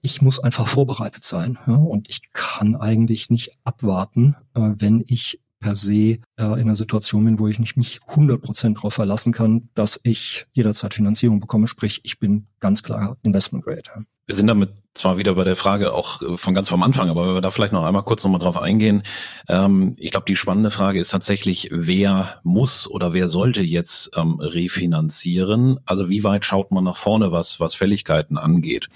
[0.01, 1.59] ich muss einfach vorbereitet sein.
[1.67, 6.77] Ja, und ich kann eigentlich nicht abwarten, äh, wenn ich per se äh, in einer
[6.77, 11.69] Situation bin, wo ich nicht mich 100% darauf verlassen kann, dass ich jederzeit Finanzierung bekomme.
[11.69, 14.07] Sprich, ich bin ganz klar Investment Grade.
[14.27, 17.27] Wir sind damit zwar wieder bei der Frage auch äh, von ganz vom Anfang, aber
[17.27, 19.03] wenn wir da vielleicht noch einmal kurz nochmal drauf eingehen.
[19.49, 24.41] Ähm, ich glaube, die spannende Frage ist tatsächlich, wer muss oder wer sollte jetzt ähm,
[24.41, 25.79] refinanzieren?
[25.85, 28.89] Also wie weit schaut man nach vorne, was, was Fälligkeiten angeht?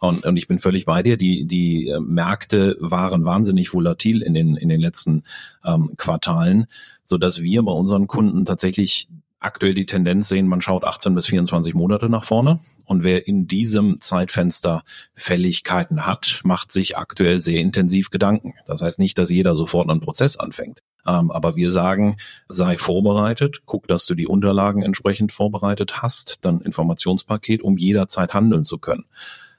[0.00, 4.34] Und, und ich bin völlig bei dir, die, die äh, Märkte waren wahnsinnig volatil in
[4.34, 5.22] den, in den letzten
[5.64, 6.66] ähm, Quartalen,
[7.02, 9.08] so dass wir bei unseren Kunden tatsächlich
[9.44, 12.60] aktuell die Tendenz sehen, man schaut 18 bis 24 Monate nach vorne.
[12.84, 14.82] Und wer in diesem Zeitfenster
[15.14, 18.54] Fälligkeiten hat, macht sich aktuell sehr intensiv Gedanken.
[18.66, 20.82] Das heißt nicht, dass jeder sofort einen Prozess anfängt.
[21.06, 22.16] Ähm, aber wir sagen,
[22.48, 28.64] sei vorbereitet, guck, dass du die Unterlagen entsprechend vorbereitet hast, dann Informationspaket, um jederzeit handeln
[28.64, 29.04] zu können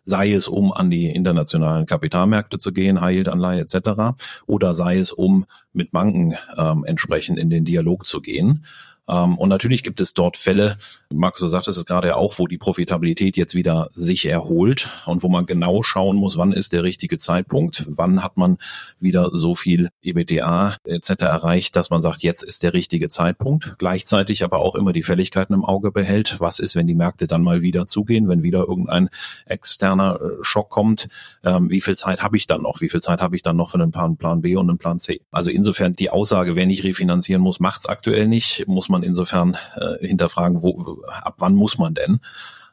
[0.05, 5.45] sei es um an die internationalen Kapitalmärkte zu gehen, High-Yield-Anleihe etc., oder sei es um
[5.73, 8.65] mit Banken ähm, entsprechend in den Dialog zu gehen.
[9.07, 10.77] Ähm, und natürlich gibt es dort Fälle,
[11.13, 15.29] Markus, du sagtest es gerade auch, wo die Profitabilität jetzt wieder sich erholt und wo
[15.29, 18.57] man genau schauen muss, wann ist der richtige Zeitpunkt, wann hat man
[18.99, 21.09] wieder so viel EBTA etc.
[21.21, 23.75] erreicht, dass man sagt, jetzt ist der richtige Zeitpunkt.
[23.77, 26.39] Gleichzeitig aber auch immer die Fälligkeiten im Auge behält.
[26.39, 29.09] Was ist, wenn die Märkte dann mal wieder zugehen, wenn wieder irgendein
[29.45, 31.07] externer äh, Schock kommt?
[31.43, 32.81] Ähm, wie viel Zeit habe ich dann noch?
[32.81, 34.99] Wie viel Zeit habe ich dann noch für einen Plan, Plan B und einen Plan
[34.99, 35.21] C?
[35.31, 39.03] Also insofern die Aussage, wer nicht refinanzieren muss, macht es aktuell nicht, muss man man
[39.03, 42.19] insofern äh, hinterfragen, wo, ab wann muss man denn?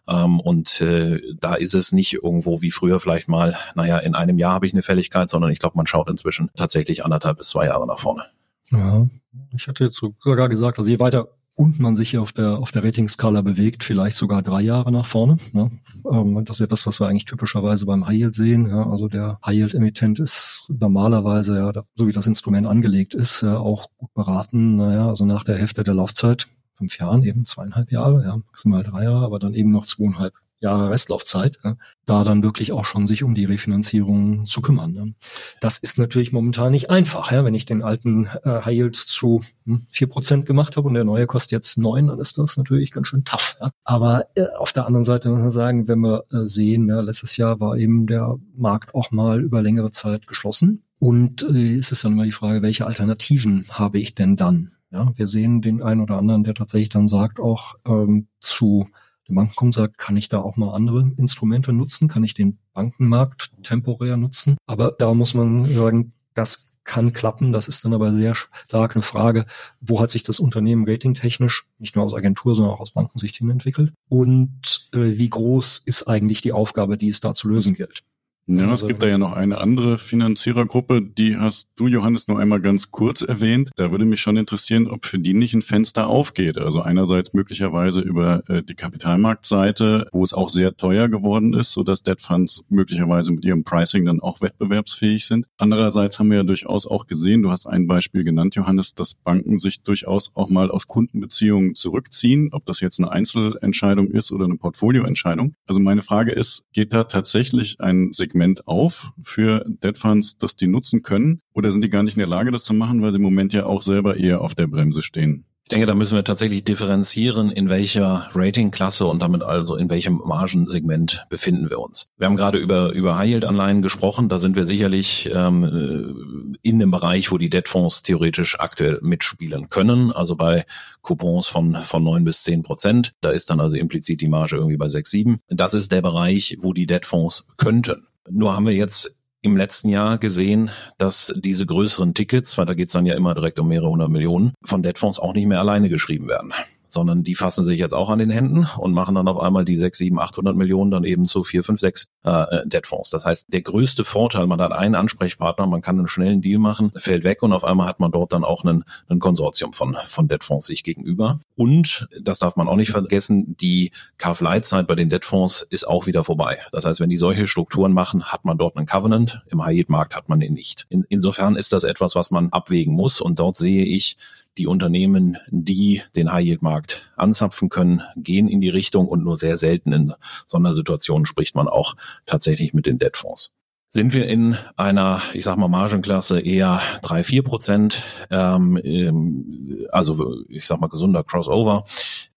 [0.08, 4.38] Ähm, und äh, da ist es nicht irgendwo wie früher vielleicht mal, naja, in einem
[4.38, 7.66] Jahr habe ich eine Fälligkeit, sondern ich glaube, man schaut inzwischen tatsächlich anderthalb bis zwei
[7.66, 8.24] Jahre nach vorne.
[8.70, 9.06] Ja,
[9.54, 11.28] ich hatte jetzt sogar gesagt, also je weiter
[11.62, 15.38] und man sich auf der, auf der Ratingskala bewegt, vielleicht sogar drei Jahre nach vorne.
[15.52, 15.70] Ne?
[16.10, 18.68] Ähm, das ist ja das, was wir eigentlich typischerweise beim High Yield sehen.
[18.68, 18.90] Ja?
[18.90, 23.58] Also der High Yield Emittent ist normalerweise, ja, so wie das Instrument angelegt ist, ja,
[23.58, 28.24] auch gut beraten, naja, also nach der Hälfte der Laufzeit, fünf Jahren, eben zweieinhalb Jahre,
[28.24, 31.58] ja, maximal drei Jahre, aber dann eben noch zweieinhalb Jahre Restlaufzeit,
[32.04, 34.92] da dann wirklich auch schon sich um die Refinanzierung zu kümmern.
[34.92, 35.14] Ne.
[35.60, 37.32] Das ist natürlich momentan nicht einfach.
[37.32, 41.04] Wenn ich den alten äh, High Yield zu hm, vier Prozent gemacht habe und der
[41.04, 43.58] neue kostet jetzt neun, dann ist das natürlich ganz schön tough.
[43.84, 47.60] Aber äh, auf der anderen Seite muss man sagen, wenn wir äh, sehen, letztes Jahr
[47.60, 50.84] war eben der Markt auch mal über längere Zeit geschlossen.
[50.98, 54.70] Und äh, ist es dann immer die Frage, welche Alternativen habe ich denn dann?
[54.92, 58.88] Ja, wir sehen den einen oder anderen, der tatsächlich dann sagt, auch ähm, zu
[59.28, 62.08] der Banken kommt sagt, kann ich da auch mal andere Instrumente nutzen?
[62.08, 64.56] Kann ich den Bankenmarkt temporär nutzen?
[64.66, 67.52] Aber da muss man sagen, das kann klappen.
[67.52, 69.46] Das ist dann aber sehr stark eine Frage,
[69.80, 73.50] wo hat sich das Unternehmen ratingtechnisch, nicht nur aus Agentur, sondern auch aus Bankensicht hin
[73.50, 73.92] entwickelt?
[74.08, 78.02] Und äh, wie groß ist eigentlich die Aufgabe, die es da zu lösen gilt?
[78.46, 82.60] Ja, es gibt da ja noch eine andere Finanzierergruppe, die hast du, Johannes, nur einmal
[82.60, 83.70] ganz kurz erwähnt.
[83.76, 86.58] Da würde mich schon interessieren, ob für die nicht ein Fenster aufgeht.
[86.58, 92.02] Also einerseits möglicherweise über äh, die Kapitalmarktseite, wo es auch sehr teuer geworden ist, sodass
[92.02, 95.46] Debt Funds möglicherweise mit ihrem Pricing dann auch wettbewerbsfähig sind.
[95.58, 99.58] Andererseits haben wir ja durchaus auch gesehen, du hast ein Beispiel genannt, Johannes, dass Banken
[99.58, 104.56] sich durchaus auch mal aus Kundenbeziehungen zurückziehen, ob das jetzt eine Einzelentscheidung ist oder eine
[104.56, 105.54] Portfolioentscheidung.
[105.68, 110.56] Also meine Frage ist, geht da tatsächlich ein Segment Segment auf für Debt Funds, dass
[110.56, 111.40] die nutzen können?
[111.52, 113.52] Oder sind die gar nicht in der Lage, das zu machen, weil sie im Moment
[113.52, 115.44] ja auch selber eher auf der Bremse stehen?
[115.64, 120.20] Ich denke, da müssen wir tatsächlich differenzieren, in welcher Ratingklasse und damit also in welchem
[120.24, 122.08] Margensegment befinden wir uns.
[122.18, 124.28] Wir haben gerade über, über High-Yield-Anleihen gesprochen.
[124.28, 129.70] Da sind wir sicherlich ähm, äh, in dem Bereich, wo die Debtfonds theoretisch aktuell mitspielen
[129.70, 130.10] können.
[130.12, 130.66] Also bei
[131.00, 133.12] Coupons von, von neun bis zehn Prozent.
[133.20, 135.40] Da ist dann also implizit die Marge irgendwie bei sechs, sieben.
[135.48, 138.08] Das ist der Bereich, wo die Debtfonds könnten.
[138.30, 142.92] Nur haben wir jetzt im letzten Jahr gesehen, dass diese größeren Tickets, weil da geht's
[142.92, 146.28] dann ja immer direkt um mehrere hundert Millionen, von Debtfonds auch nicht mehr alleine geschrieben
[146.28, 146.52] werden
[146.92, 149.76] sondern die fassen sich jetzt auch an den Händen und machen dann auf einmal die
[149.76, 153.10] 6, 7, 800 Millionen dann eben zu 4, 5, 6 äh, Debtfonds.
[153.10, 156.90] Das heißt, der größte Vorteil, man hat einen Ansprechpartner, man kann einen schnellen Deal machen,
[156.96, 160.28] fällt weg und auf einmal hat man dort dann auch einen, einen Konsortium von, von
[160.28, 161.40] Debtfonds sich gegenüber.
[161.56, 166.24] Und, das darf man auch nicht vergessen, die Kauf-Leitzeit bei den Debtfonds ist auch wieder
[166.24, 166.58] vorbei.
[166.72, 169.42] Das heißt, wenn die solche Strukturen machen, hat man dort einen Covenant.
[169.46, 170.86] Im High-Yield-Markt hat man den nicht.
[170.88, 174.16] In, insofern ist das etwas, was man abwägen muss und dort sehe ich
[174.58, 179.92] die Unternehmen, die den High-Yield-Markt anzapfen können, gehen in die Richtung und nur sehr selten
[179.92, 180.14] in
[180.46, 181.94] Sondersituationen spricht man auch
[182.26, 183.52] tatsächlich mit den Debtfonds.
[183.88, 190.34] Sind wir in einer, ich sag mal, Margenklasse eher drei vier Prozent, ähm, ähm, also
[190.48, 191.84] ich sag mal gesunder Crossover,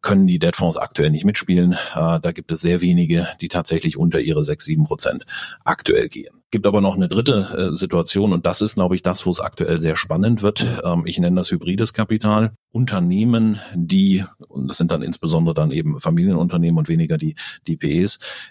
[0.02, 1.78] können die Debtfonds aktuell nicht mitspielen.
[1.96, 5.26] Äh, da gibt es sehr wenige, die tatsächlich unter ihre sechs sieben Prozent
[5.64, 9.26] aktuell gehen gibt aber noch eine dritte äh, Situation und das ist, glaube ich, das,
[9.26, 10.66] wo es aktuell sehr spannend wird.
[10.84, 12.54] Ähm, ich nenne das hybrides Kapital.
[12.72, 17.36] Unternehmen, die, und das sind dann insbesondere dann eben Familienunternehmen und weniger die,
[17.68, 17.78] die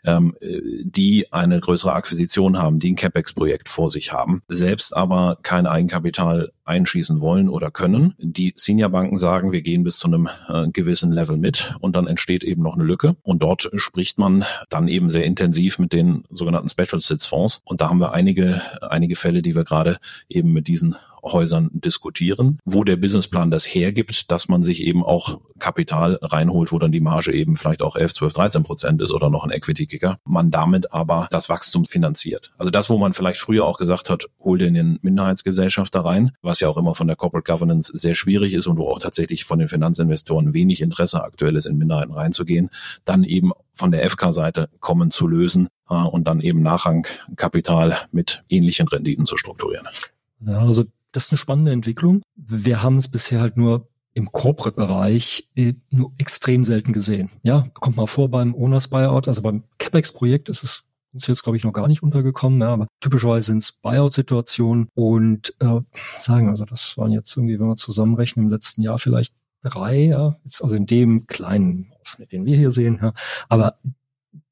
[0.04, 5.66] ähm, die eine größere Akquisition haben, die ein CapEx-Projekt vor sich haben, selbst aber kein
[5.66, 8.14] Eigenkapital einschießen wollen oder können.
[8.18, 12.44] Die Senior-Banken sagen, wir gehen bis zu einem äh, gewissen Level mit und dann entsteht
[12.44, 13.16] eben noch eine Lücke.
[13.22, 17.60] Und dort spricht man dann eben sehr intensiv mit den sogenannten Special Sits Fonds.
[17.64, 22.58] Und da haben wir einige, einige Fälle, die wir gerade eben mit diesen Häusern diskutieren,
[22.64, 27.00] wo der Businessplan das hergibt, dass man sich eben auch Kapital reinholt, wo dann die
[27.00, 30.92] Marge eben vielleicht auch 11, 12, 13 Prozent ist oder noch ein Equity-Kicker, man damit
[30.92, 32.52] aber das Wachstum finanziert.
[32.58, 36.32] Also das, wo man vielleicht früher auch gesagt hat, hol den in Minderheitsgesellschaft da rein,
[36.42, 39.44] was ja auch immer von der Corporate Governance sehr schwierig ist und wo auch tatsächlich
[39.44, 42.70] von den Finanzinvestoren wenig Interesse aktuell ist, in Minderheiten reinzugehen,
[43.04, 49.26] dann eben von der FK-Seite kommen zu lösen und dann eben Nachrangkapital mit ähnlichen Renditen
[49.26, 49.86] zu strukturieren.
[50.46, 52.22] Ja, also das ist eine spannende Entwicklung.
[52.34, 57.30] Wir haben es bisher halt nur im Corporate-Bereich äh, nur extrem selten gesehen.
[57.42, 61.56] Ja, kommt mal vor beim Owners Buyout, also beim CapEx-Projekt ist es uns jetzt, glaube
[61.56, 65.80] ich, noch gar nicht untergekommen, ja, aber typischerweise sind es Buyout-Situationen und äh,
[66.16, 70.36] sagen, also das waren jetzt irgendwie, wenn wir zusammenrechnen, im letzten Jahr vielleicht drei, ja,
[70.44, 73.12] jetzt also in dem kleinen Ausschnitt, den wir hier sehen, ja,
[73.48, 73.78] aber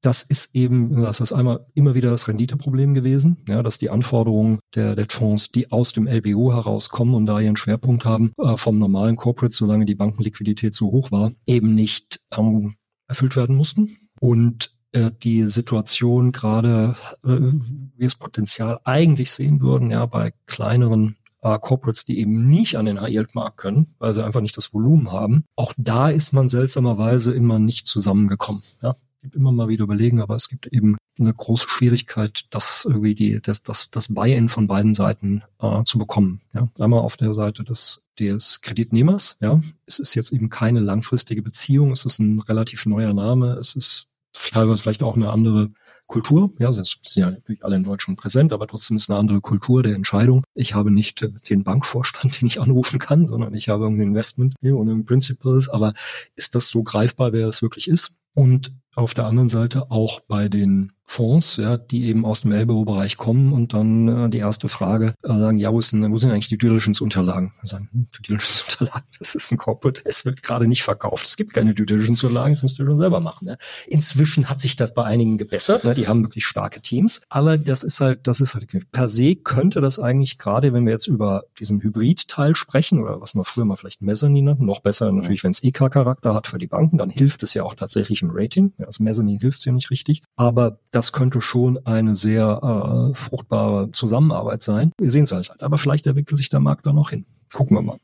[0.01, 4.59] das ist eben, das ist einmal immer wieder das Renditeproblem gewesen, ja, dass die Anforderungen
[4.75, 8.79] der, der Fonds, die aus dem LBO herauskommen und da ihren Schwerpunkt haben, äh, vom
[8.79, 12.75] normalen Corporate, solange die Bankenliquidität so hoch war, eben nicht ähm,
[13.07, 13.97] erfüllt werden mussten.
[14.21, 21.17] Und äh, die Situation gerade, äh, wir es Potenzial eigentlich sehen würden, ja, bei kleineren
[21.43, 25.13] äh, Corporates, die eben nicht an den High-Yield-Markt können, weil sie einfach nicht das Volumen
[25.13, 25.45] haben.
[25.57, 28.63] Auch da ist man seltsamerweise immer nicht zusammengekommen.
[28.83, 28.97] Ja?
[29.23, 33.41] Gibt immer mal wieder überlegen, aber es gibt eben eine große Schwierigkeit, das irgendwie die,
[33.41, 36.41] das, das, das Buy-in von beiden Seiten äh, zu bekommen.
[36.53, 36.69] Ja.
[36.79, 39.61] Einmal auf der Seite des, des Kreditnehmers, ja.
[39.87, 44.09] Es ist jetzt eben keine langfristige Beziehung, es ist ein relativ neuer Name, es ist
[44.33, 45.71] teilweise vielleicht auch eine andere
[46.07, 46.53] Kultur.
[46.59, 49.95] Ja, sind ja natürlich alle in Deutschland präsent, aber trotzdem ist eine andere Kultur der
[49.95, 50.45] Entscheidung.
[50.55, 54.55] Ich habe nicht äh, den Bankvorstand, den ich anrufen kann, sondern ich habe ein Investment
[54.61, 55.69] hier und Principles.
[55.69, 55.95] Aber
[56.35, 58.15] ist das so greifbar, wer es wirklich ist?
[58.35, 63.19] Und auf der anderen Seite auch bei den Fonds, ja, die eben aus dem LBO-Bereich
[63.19, 66.31] kommen und dann äh, die erste Frage äh, sagen, ja, wo, ist denn, wo sind
[66.31, 67.53] eigentlich die Diligence-Unterlagen?
[67.63, 71.27] Sagen, hm, Due Diligence-Unterlagen, das ist ein Corporate, es wird gerade nicht verkauft.
[71.27, 73.45] Es gibt keine Due Diligence-Unterlagen, das müsst ihr schon selber machen.
[73.45, 73.59] Ne?
[73.89, 75.93] Inzwischen hat sich das bei einigen gebessert, ne?
[75.93, 79.83] die haben wirklich starke Teams, aber das ist halt, das ist halt, per se könnte
[79.83, 83.77] das eigentlich gerade, wenn wir jetzt über diesen Hybrid-Teil sprechen oder was man früher mal
[83.77, 87.43] vielleicht Mezzanin nannten, noch besser natürlich, wenn es EK-Charakter hat für die Banken, dann hilft
[87.43, 88.73] es ja auch tatsächlich im Rating.
[88.79, 92.61] Ja, also Mezzanin hilft es ja nicht richtig, aber das das könnte schon eine sehr
[92.63, 94.93] äh, fruchtbare Zusammenarbeit sein.
[95.01, 95.53] Wir sehen es halt.
[95.61, 97.27] Aber vielleicht entwickelt sich der Markt da noch hin.
[97.53, 97.99] Gucken wir mal.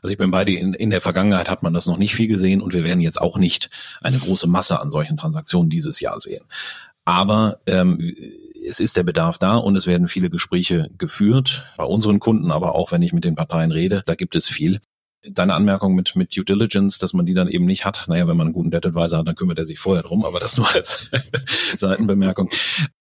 [0.00, 2.26] Also ich bin bei dir, in, in der Vergangenheit hat man das noch nicht viel
[2.26, 3.68] gesehen und wir werden jetzt auch nicht
[4.00, 6.42] eine große Masse an solchen Transaktionen dieses Jahr sehen.
[7.04, 8.14] Aber ähm,
[8.66, 12.74] es ist der Bedarf da und es werden viele Gespräche geführt, bei unseren Kunden, aber
[12.74, 14.80] auch wenn ich mit den Parteien rede, da gibt es viel
[15.22, 18.04] deine Anmerkung mit, mit Due Diligence, dass man die dann eben nicht hat.
[18.08, 20.38] Naja, wenn man einen guten Debt Advisor hat, dann kümmert er sich vorher drum, aber
[20.38, 21.10] das nur als
[21.76, 22.50] Seitenbemerkung.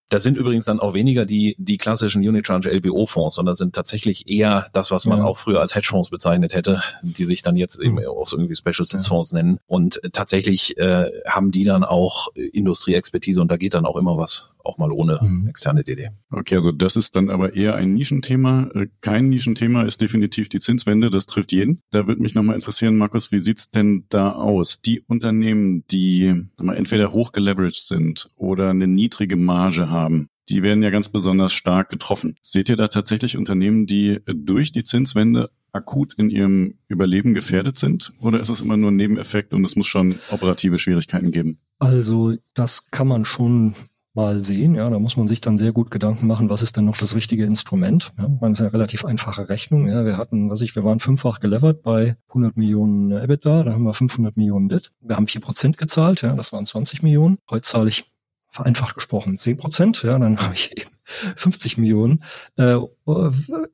[0.09, 4.67] Das sind übrigens dann auch weniger die, die klassischen Unitranche LBO-Fonds, sondern sind tatsächlich eher
[4.73, 5.25] das, was man ja.
[5.25, 8.07] auch früher als Hedgefonds bezeichnet hätte, die sich dann jetzt eben hm.
[8.07, 9.37] auch so irgendwie Special Sits Fonds ja.
[9.37, 9.59] nennen.
[9.67, 14.49] Und tatsächlich äh, haben die dann auch Industrieexpertise und da geht dann auch immer was
[14.67, 15.47] auch mal ohne mhm.
[15.47, 16.09] externe DD.
[16.31, 18.69] Okay, also das ist dann aber eher ein Nischenthema.
[18.73, 21.81] Äh, kein Nischenthema ist definitiv die Zinswende, das trifft jeden.
[21.91, 24.81] Da würde mich nochmal interessieren, Markus, wie sieht's denn da aus?
[24.81, 30.89] Die Unternehmen, die mal, entweder hochgeleveraged sind oder eine niedrige Marge haben, die werden ja
[30.89, 32.35] ganz besonders stark getroffen.
[32.41, 38.13] Seht ihr da tatsächlich Unternehmen, die durch die Zinswende akut in ihrem Überleben gefährdet sind?
[38.19, 41.59] Oder ist es immer nur ein Nebeneffekt und es muss schon operative Schwierigkeiten geben?
[41.79, 43.75] Also das kann man schon
[44.17, 44.75] mal sehen.
[44.75, 47.15] Ja, da muss man sich dann sehr gut Gedanken machen, was ist denn noch das
[47.15, 48.11] richtige Instrument.
[48.17, 49.87] Ja, man ist eine relativ einfache Rechnung.
[49.87, 53.83] Ja, wir hatten, was ich, wir waren fünffach gelevert bei 100 Millionen EBITDA, da haben
[53.83, 54.91] wir 500 Millionen DIT.
[55.01, 57.37] Wir haben vier Prozent gezahlt, ja, das waren 20 Millionen.
[57.49, 58.11] Heute zahle ich
[58.49, 60.89] vereinfacht gesprochen 10 Prozent, ja, dann habe ich eben
[61.35, 62.23] 50 Millionen
[62.57, 62.77] äh,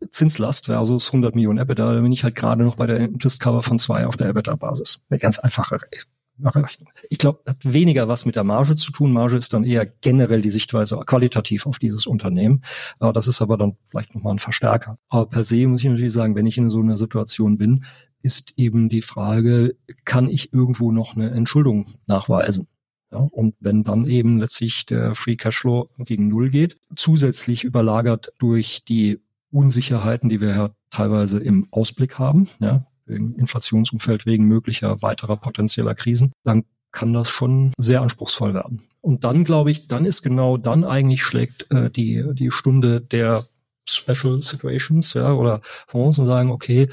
[0.10, 3.64] Zinslast versus 100 Millionen EBITDA, da bin ich halt gerade noch bei der Interest Cover
[3.64, 5.06] von zwei auf der EBITDA-Basis.
[5.10, 5.80] Eine ganz einfache
[7.10, 9.14] ich glaube, hat weniger was mit der Marge zu tun.
[9.14, 12.64] Marge ist dann eher generell die Sichtweise qualitativ auf dieses Unternehmen.
[13.00, 14.98] Das ist aber dann vielleicht nochmal ein Verstärker.
[15.10, 17.86] Aber per se muss ich natürlich sagen, wenn ich in so einer Situation bin,
[18.22, 19.76] ist eben die Frage,
[20.06, 22.68] kann ich irgendwo noch eine Entschuldung nachweisen?
[23.12, 28.84] Ja, und wenn dann eben letztlich der Free Cashflow gegen Null geht, zusätzlich überlagert durch
[28.86, 29.20] die
[29.52, 35.96] Unsicherheiten, die wir ja teilweise im Ausblick haben, ja, wegen Inflationsumfeld, wegen möglicher weiterer potenzieller
[35.96, 38.84] Krisen, dann kann das schon sehr anspruchsvoll werden.
[39.02, 43.46] Und dann glaube ich, dann ist genau dann eigentlich schlägt äh, die die Stunde der
[43.86, 46.88] Special Situations, ja, oder Fonds und sagen, okay,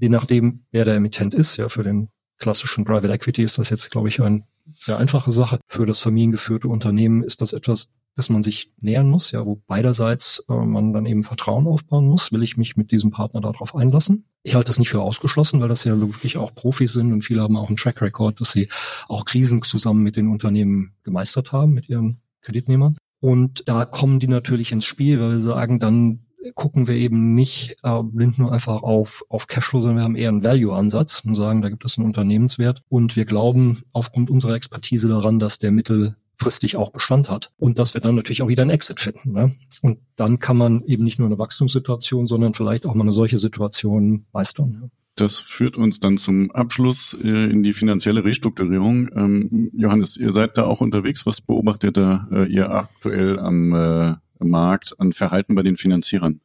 [0.00, 3.90] je nachdem, wer der Emittent ist, ja, für den klassischen Private Equity ist das jetzt,
[3.90, 5.58] glaube ich, eine sehr einfache Sache.
[5.66, 7.88] Für das familiengeführte Unternehmen ist das etwas,
[8.18, 12.32] dass man sich nähern muss, ja, wo beiderseits äh, man dann eben Vertrauen aufbauen muss.
[12.32, 14.24] Will ich mich mit diesem Partner darauf einlassen?
[14.42, 17.42] Ich halte das nicht für ausgeschlossen, weil das ja wirklich auch Profis sind und viele
[17.42, 18.68] haben auch einen Track Record, dass sie
[19.08, 22.96] auch Krisen zusammen mit den Unternehmen gemeistert haben, mit ihren Kreditnehmern.
[23.20, 26.20] Und da kommen die natürlich ins Spiel, weil wir sagen, dann
[26.54, 30.28] gucken wir eben nicht äh, blind nur einfach auf, auf Cashflow, sondern wir haben eher
[30.28, 32.82] einen Value-Ansatz und sagen, da gibt es einen Unternehmenswert.
[32.88, 37.78] Und wir glauben aufgrund unserer Expertise daran, dass der Mittel fristig auch Bestand hat und
[37.78, 39.32] dass wir dann natürlich auch wieder einen Exit finden.
[39.32, 39.56] Ne?
[39.82, 43.38] Und dann kann man eben nicht nur eine Wachstumssituation, sondern vielleicht auch mal eine solche
[43.38, 44.78] Situation meistern.
[44.80, 44.88] Ja.
[45.16, 49.08] Das führt uns dann zum Abschluss äh, in die finanzielle Restrukturierung.
[49.16, 51.26] Ähm, Johannes, ihr seid da auch unterwegs.
[51.26, 56.40] Was beobachtet da äh, ihr aktuell am äh, Markt an Verhalten bei den Finanzierern?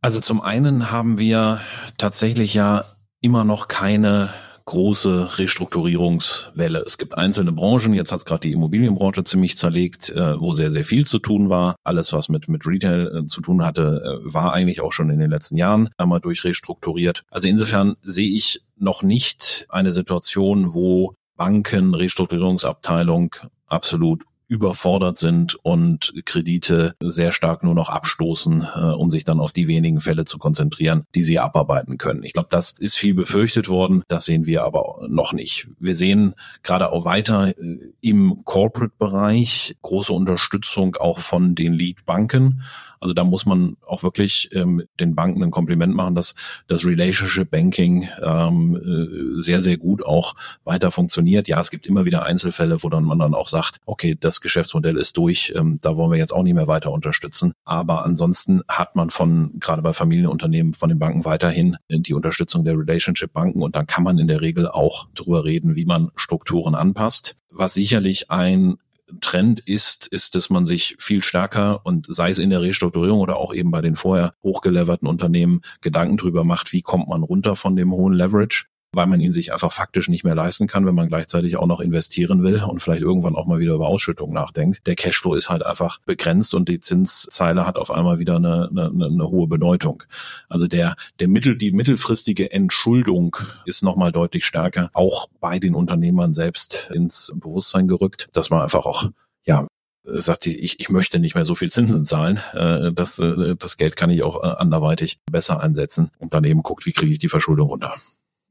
[0.00, 1.60] Also zum einen haben wir
[1.98, 2.86] tatsächlich ja
[3.20, 4.30] immer noch keine
[4.66, 6.82] große Restrukturierungswelle.
[6.84, 10.70] Es gibt einzelne Branchen, jetzt hat es gerade die Immobilienbranche ziemlich zerlegt, äh, wo sehr,
[10.72, 11.76] sehr viel zu tun war.
[11.84, 15.20] Alles, was mit, mit Retail äh, zu tun hatte, äh, war eigentlich auch schon in
[15.20, 17.22] den letzten Jahren einmal durchrestrukturiert.
[17.30, 23.36] Also insofern sehe ich noch nicht eine Situation, wo Banken, Restrukturierungsabteilung
[23.66, 29.52] absolut überfordert sind und Kredite sehr stark nur noch abstoßen, äh, um sich dann auf
[29.52, 32.22] die wenigen Fälle zu konzentrieren, die sie abarbeiten können.
[32.22, 34.02] Ich glaube, das ist viel befürchtet worden.
[34.08, 35.68] Das sehen wir aber noch nicht.
[35.78, 42.62] Wir sehen gerade auch weiter äh, im Corporate-Bereich große Unterstützung auch von den Lead-Banken.
[43.00, 46.34] Also da muss man auch wirklich ähm, den Banken ein Kompliment machen, dass
[46.68, 50.34] das Relationship Banking ähm, äh, sehr, sehr gut auch
[50.64, 51.48] weiter funktioniert.
[51.48, 54.96] Ja, es gibt immer wieder Einzelfälle, wo dann man dann auch sagt, okay, das Geschäftsmodell
[54.96, 57.52] ist durch, ähm, da wollen wir jetzt auch nicht mehr weiter unterstützen.
[57.64, 62.78] Aber ansonsten hat man von, gerade bei Familienunternehmen, von den Banken weiterhin die Unterstützung der
[62.78, 66.74] Relationship Banken und dann kann man in der Regel auch drüber reden, wie man Strukturen
[66.74, 67.36] anpasst.
[67.50, 68.78] Was sicherlich ein
[69.20, 73.36] Trend ist, ist, dass man sich viel stärker und sei es in der Restrukturierung oder
[73.36, 77.76] auch eben bei den vorher hochgeleverten Unternehmen Gedanken drüber macht, wie kommt man runter von
[77.76, 78.66] dem hohen Leverage
[78.96, 81.80] weil man ihn sich einfach faktisch nicht mehr leisten kann, wenn man gleichzeitig auch noch
[81.80, 84.86] investieren will und vielleicht irgendwann auch mal wieder über Ausschüttung nachdenkt.
[84.86, 88.86] Der Cashflow ist halt einfach begrenzt und die Zinszeile hat auf einmal wieder eine, eine,
[88.86, 90.02] eine hohe Bedeutung.
[90.48, 96.34] Also der, der Mittel, die mittelfristige Entschuldung ist nochmal deutlich stärker, auch bei den Unternehmern
[96.34, 99.10] selbst ins Bewusstsein gerückt, dass man einfach auch
[99.44, 99.66] ja,
[100.06, 102.40] sagt, ich, ich möchte nicht mehr so viel Zinsen zahlen.
[102.52, 106.86] Äh, das, äh, das Geld kann ich auch äh, anderweitig besser einsetzen und daneben guckt,
[106.86, 107.94] wie kriege ich die Verschuldung runter.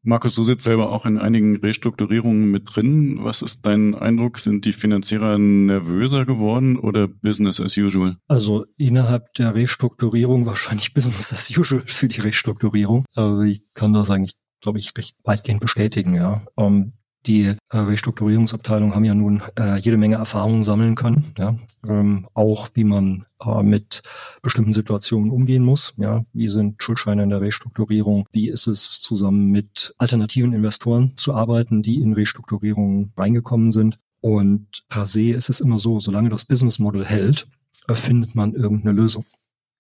[0.06, 3.24] Markus, du sitzt selber auch in einigen Restrukturierungen mit drin.
[3.24, 4.38] Was ist dein Eindruck?
[4.38, 8.18] Sind die Finanzierer nervöser geworden oder Business as usual?
[8.28, 13.06] Also innerhalb der Restrukturierung wahrscheinlich Business as usual für die Restrukturierung.
[13.16, 16.46] Also ich kann das eigentlich, glaube ich, recht weitgehend bestätigen, ja.
[16.56, 16.94] Ähm,
[17.28, 21.56] die äh, Restrukturierungsabteilung haben ja nun äh, jede Menge Erfahrungen sammeln können, ja,
[21.88, 24.02] ähm, auch wie man äh, mit
[24.42, 25.94] bestimmten Situationen umgehen muss.
[25.98, 28.28] Ja, wie sind Schuldscheine in der Restrukturierung?
[28.32, 33.98] Wie ist es zusammen mit alternativen Investoren zu arbeiten, die in Restrukturierungen reingekommen sind?
[34.22, 37.48] Und per se ist es immer so, solange das Business Model hält,
[37.88, 39.26] findet man irgendeine Lösung.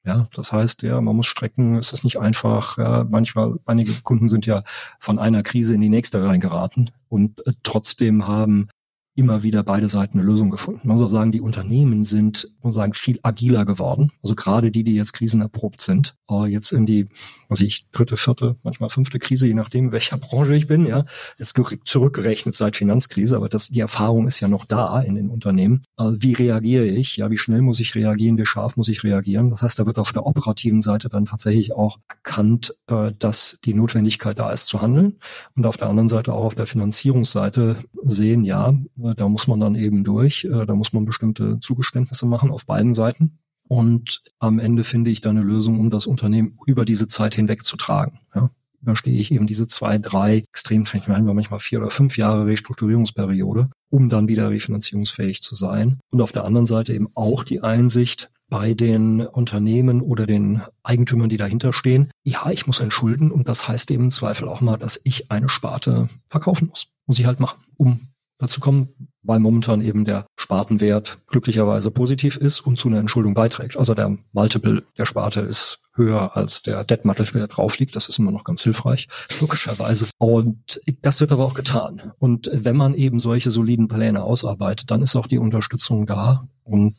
[0.06, 2.78] Ja, das heißt, ja, man muss strecken, es ist nicht einfach.
[2.78, 4.64] Ja, manchmal, einige Kunden sind ja
[5.00, 8.70] von einer Krise in die nächste reingeraten und äh, trotzdem haben
[9.16, 10.82] immer wieder beide Seiten eine Lösung gefunden.
[10.84, 14.12] Man muss auch sagen, die Unternehmen sind, muss sagen, viel agiler geworden.
[14.22, 17.08] Also gerade die, die jetzt krisenerprobt sind, äh, jetzt in die,
[17.48, 21.06] was ich, dritte, vierte, manchmal fünfte Krise, je nachdem, welcher Branche ich bin, ja,
[21.38, 25.84] jetzt zurückgerechnet seit Finanzkrise, aber das, die Erfahrung ist ja noch da in den Unternehmen.
[25.98, 27.16] Äh, wie reagiere ich?
[27.16, 28.38] Ja, wie schnell muss ich reagieren?
[28.38, 29.50] Wie scharf muss ich reagieren?
[29.50, 33.74] Das heißt, da wird auf der operativen Seite dann tatsächlich auch erkannt, äh, dass die
[33.74, 35.16] Notwendigkeit da ist zu handeln.
[35.56, 38.74] Und auf der anderen Seite auch auf der Finanzierungsseite sehen, ja,
[39.14, 42.94] da muss man dann eben durch, äh, da muss man bestimmte Zugeständnisse machen auf beiden
[42.94, 43.40] Seiten.
[43.68, 47.64] Und am Ende finde ich da eine Lösung, um das Unternehmen über diese Zeit hinweg
[47.64, 48.20] zu tragen.
[48.34, 48.50] Ja,
[48.82, 53.70] überstehe ich eben diese zwei, drei extrem, ich meine manchmal vier oder fünf Jahre Restrukturierungsperiode,
[53.90, 56.00] um dann wieder refinanzierungsfähig zu sein.
[56.12, 61.30] Und auf der anderen Seite eben auch die Einsicht, bei den Unternehmen oder den Eigentümern,
[61.30, 64.78] die dahinter stehen, ja, ich muss entschulden und das heißt eben im Zweifel auch mal,
[64.78, 66.88] dass ich eine Sparte verkaufen muss.
[67.08, 68.08] Muss ich halt machen, um
[68.38, 68.90] dazu kommen,
[69.24, 73.78] weil momentan eben der Spartenwert glücklicherweise positiv ist und zu einer Entschuldung beiträgt.
[73.78, 77.96] Also der Multiple der Sparte ist höher als der Debt Multiple, der drauf liegt.
[77.96, 79.08] Das ist immer noch ganz hilfreich,
[79.40, 80.08] logischerweise.
[80.18, 82.12] Und das wird aber auch getan.
[82.20, 86.48] Und wenn man eben solche soliden Pläne ausarbeitet, dann ist auch die Unterstützung da.
[86.64, 86.96] Und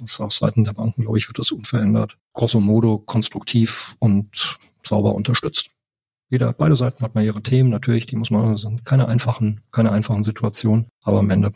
[0.00, 2.16] das auf Seiten der Banken, glaube ich, wird das unverändert.
[2.32, 5.70] Grosso modo konstruktiv und sauber unterstützt
[6.28, 9.92] jeder, beide Seiten hat mal ihre Themen, natürlich, die muss man, sind keine einfachen, keine
[9.92, 11.52] einfachen Situationen, aber am Ende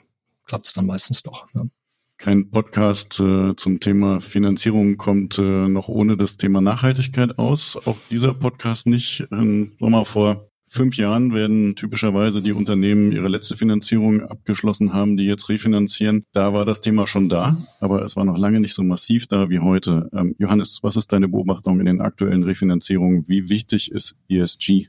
[0.46, 1.52] klappt es dann meistens doch.
[1.54, 1.70] Ne?
[2.16, 7.78] Kein Podcast äh, zum Thema Finanzierung kommt äh, noch ohne das Thema Nachhaltigkeit aus.
[7.86, 9.26] Auch dieser Podcast nicht.
[9.32, 15.24] Ähm, mal vor fünf Jahren werden typischerweise die Unternehmen ihre letzte Finanzierung abgeschlossen haben, die
[15.26, 16.24] jetzt refinanzieren.
[16.32, 19.50] Da war das Thema schon da, aber es war noch lange nicht so massiv da
[19.50, 20.08] wie heute.
[20.14, 23.28] Ähm, Johannes, was ist deine Beobachtung in den aktuellen Refinanzierungen?
[23.28, 24.88] Wie wichtig ist ESG?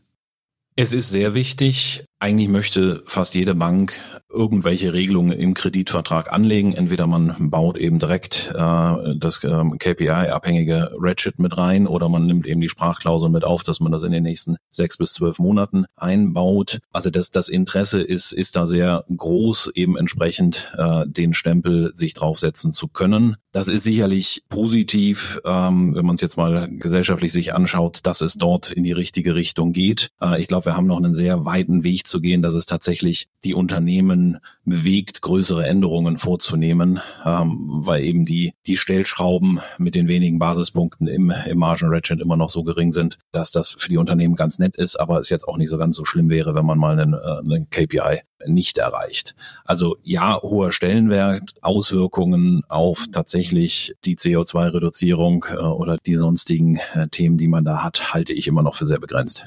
[0.75, 2.05] Es ist sehr wichtig.
[2.21, 3.93] Eigentlich möchte fast jede Bank
[4.29, 6.73] irgendwelche Regelungen im Kreditvertrag anlegen.
[6.73, 12.45] Entweder man baut eben direkt äh, das äh, KPI-abhängige Ratchet mit rein oder man nimmt
[12.45, 15.85] eben die Sprachklausel mit auf, dass man das in den nächsten sechs bis zwölf Monaten
[15.95, 16.79] einbaut.
[16.91, 22.13] Also das, das Interesse ist, ist da sehr groß, eben entsprechend äh, den Stempel sich
[22.13, 23.35] draufsetzen zu können.
[23.51, 28.35] Das ist sicherlich positiv, ähm, wenn man es jetzt mal gesellschaftlich sich anschaut, dass es
[28.35, 30.11] dort in die richtige Richtung geht.
[30.21, 33.53] Äh, ich glaube, wir haben noch einen sehr weiten Weg mitzugehen, dass es tatsächlich die
[33.53, 41.07] Unternehmen bewegt, größere Änderungen vorzunehmen, ähm, weil eben die, die Stellschrauben mit den wenigen Basispunkten
[41.07, 44.59] im, im Margin Ratchet immer noch so gering sind, dass das für die Unternehmen ganz
[44.59, 46.99] nett ist, aber es jetzt auch nicht so ganz so schlimm wäre, wenn man mal
[46.99, 49.35] einen, äh, einen KPI nicht erreicht.
[49.63, 57.37] Also ja, hoher Stellenwert, Auswirkungen auf tatsächlich die CO2-Reduzierung äh, oder die sonstigen äh, Themen,
[57.37, 59.45] die man da hat, halte ich immer noch für sehr begrenzt.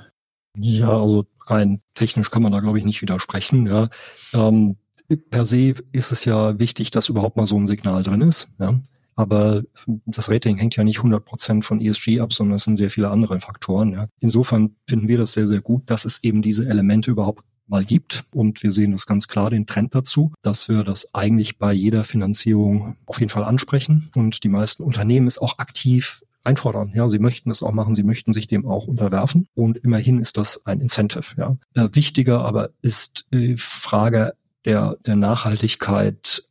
[0.57, 3.67] Ja, also rein technisch kann man da, glaube ich, nicht widersprechen.
[3.67, 3.89] Ja.
[4.33, 4.77] Ähm,
[5.31, 8.49] per se ist es ja wichtig, dass überhaupt mal so ein Signal drin ist.
[8.59, 8.81] Ja.
[9.17, 9.63] Aber
[10.07, 13.11] das Rating hängt ja nicht 100 Prozent von ESG ab, sondern es sind sehr viele
[13.11, 13.93] andere Faktoren.
[13.93, 14.09] Ja.
[14.21, 18.25] Insofern finden wir das sehr, sehr gut, dass es eben diese Elemente überhaupt mal gibt.
[18.33, 22.05] Und wir sehen das ganz klar, den Trend dazu, dass wir das eigentlich bei jeder
[22.05, 24.11] Finanzierung auf jeden Fall ansprechen.
[24.15, 26.93] Und die meisten Unternehmen es auch aktiv einfordern.
[26.95, 29.49] Ja, sie möchten es auch machen, sie möchten sich dem auch unterwerfen.
[29.55, 31.35] Und immerhin ist das ein Incentive.
[31.37, 31.57] Ja.
[31.75, 34.35] Äh, wichtiger aber ist die Frage
[34.65, 36.45] der, der Nachhaltigkeit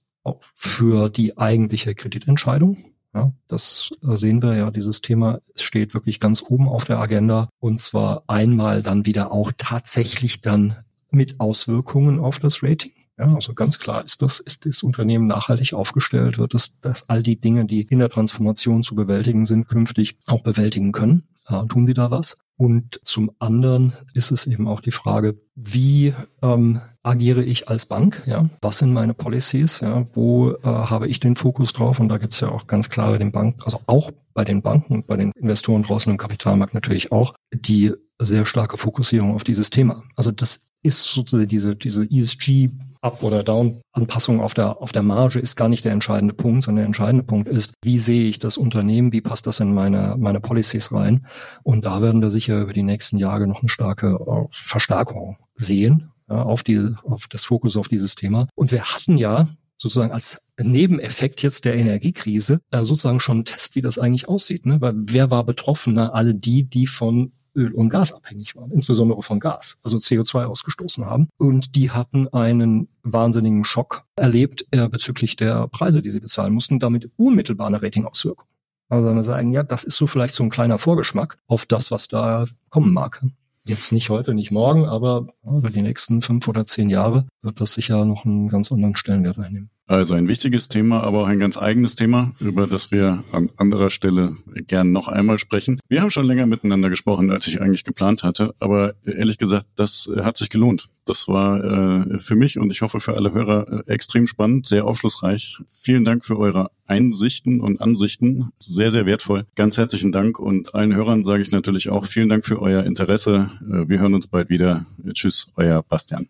[0.55, 2.77] für die eigentliche Kreditentscheidung.
[3.13, 7.79] Ja, das sehen wir ja, dieses Thema steht wirklich ganz oben auf der Agenda und
[7.79, 10.75] zwar einmal dann wieder auch tatsächlich dann
[11.11, 12.91] mit Auswirkungen auf das Rating.
[13.17, 17.21] Ja, also ganz klar ist das, ist das Unternehmen nachhaltig aufgestellt, wird es, dass all
[17.21, 21.27] die Dinge, die in der Transformation zu bewältigen sind, künftig auch bewältigen können.
[21.49, 22.37] Ja, tun sie da was?
[22.55, 28.21] Und zum anderen ist es eben auch die Frage, wie ähm, agiere ich als Bank?
[28.25, 29.81] Ja, was sind meine Policies?
[29.81, 31.99] Ja, wo äh, habe ich den Fokus drauf?
[31.99, 34.61] Und da gibt es ja auch ganz klar bei den Banken, also auch bei den
[34.61, 39.43] Banken und bei den Investoren draußen im Kapitalmarkt natürlich auch, die sehr starke Fokussierung auf
[39.43, 40.03] dieses Thema.
[40.15, 42.69] Also das ist sozusagen diese, diese ESG
[43.01, 46.83] Up- oder Down-Anpassung auf der, auf der Marge ist gar nicht der entscheidende Punkt, sondern
[46.83, 50.39] der entscheidende Punkt ist, wie sehe ich das Unternehmen, wie passt das in meine, meine
[50.39, 51.25] Policies rein?
[51.63, 56.11] Und da werden wir sicher über die nächsten Jahre noch eine starke äh, Verstärkung sehen,
[56.29, 58.47] ja, auf die, auf das Fokus auf dieses Thema.
[58.55, 63.75] Und wir hatten ja sozusagen als Nebeneffekt jetzt der Energiekrise äh, sozusagen schon einen Test,
[63.75, 64.65] wie das eigentlich aussieht.
[64.65, 64.79] Ne?
[64.79, 65.95] Weil wer war betroffen?
[65.95, 66.13] Ne?
[66.13, 71.05] Alle die, die von Öl und Gas abhängig waren, insbesondere von Gas, also CO2 ausgestoßen
[71.05, 71.29] haben.
[71.37, 76.79] Und die hatten einen wahnsinnigen Schock erlebt äh, bezüglich der Preise, die sie bezahlen mussten,
[76.79, 78.47] damit unmittelbar eine Ratingauswirkung.
[78.89, 82.07] Also wir sagen, ja, das ist so vielleicht so ein kleiner Vorgeschmack auf das, was
[82.07, 83.23] da kommen mag.
[83.65, 87.73] Jetzt nicht heute, nicht morgen, aber über die nächsten fünf oder zehn Jahre wird das
[87.73, 89.69] sicher noch einen ganz anderen Stellenwert einnehmen.
[89.85, 93.89] Also ein wichtiges Thema, aber auch ein ganz eigenes Thema, über das wir an anderer
[93.89, 95.79] Stelle gern noch einmal sprechen.
[95.89, 100.09] Wir haben schon länger miteinander gesprochen, als ich eigentlich geplant hatte, aber ehrlich gesagt, das
[100.21, 100.89] hat sich gelohnt.
[101.05, 104.85] Das war äh, für mich und ich hoffe für alle Hörer äh, extrem spannend, sehr
[104.85, 105.57] aufschlussreich.
[105.67, 108.51] Vielen Dank für eure Einsichten und Ansichten.
[108.59, 109.45] Sehr, sehr wertvoll.
[109.55, 113.51] Ganz herzlichen Dank und allen Hörern sage ich natürlich auch vielen Dank für euer Interesse.
[113.61, 114.85] Äh, wir hören uns bald wieder.
[115.11, 116.29] Tschüss, euer Bastian.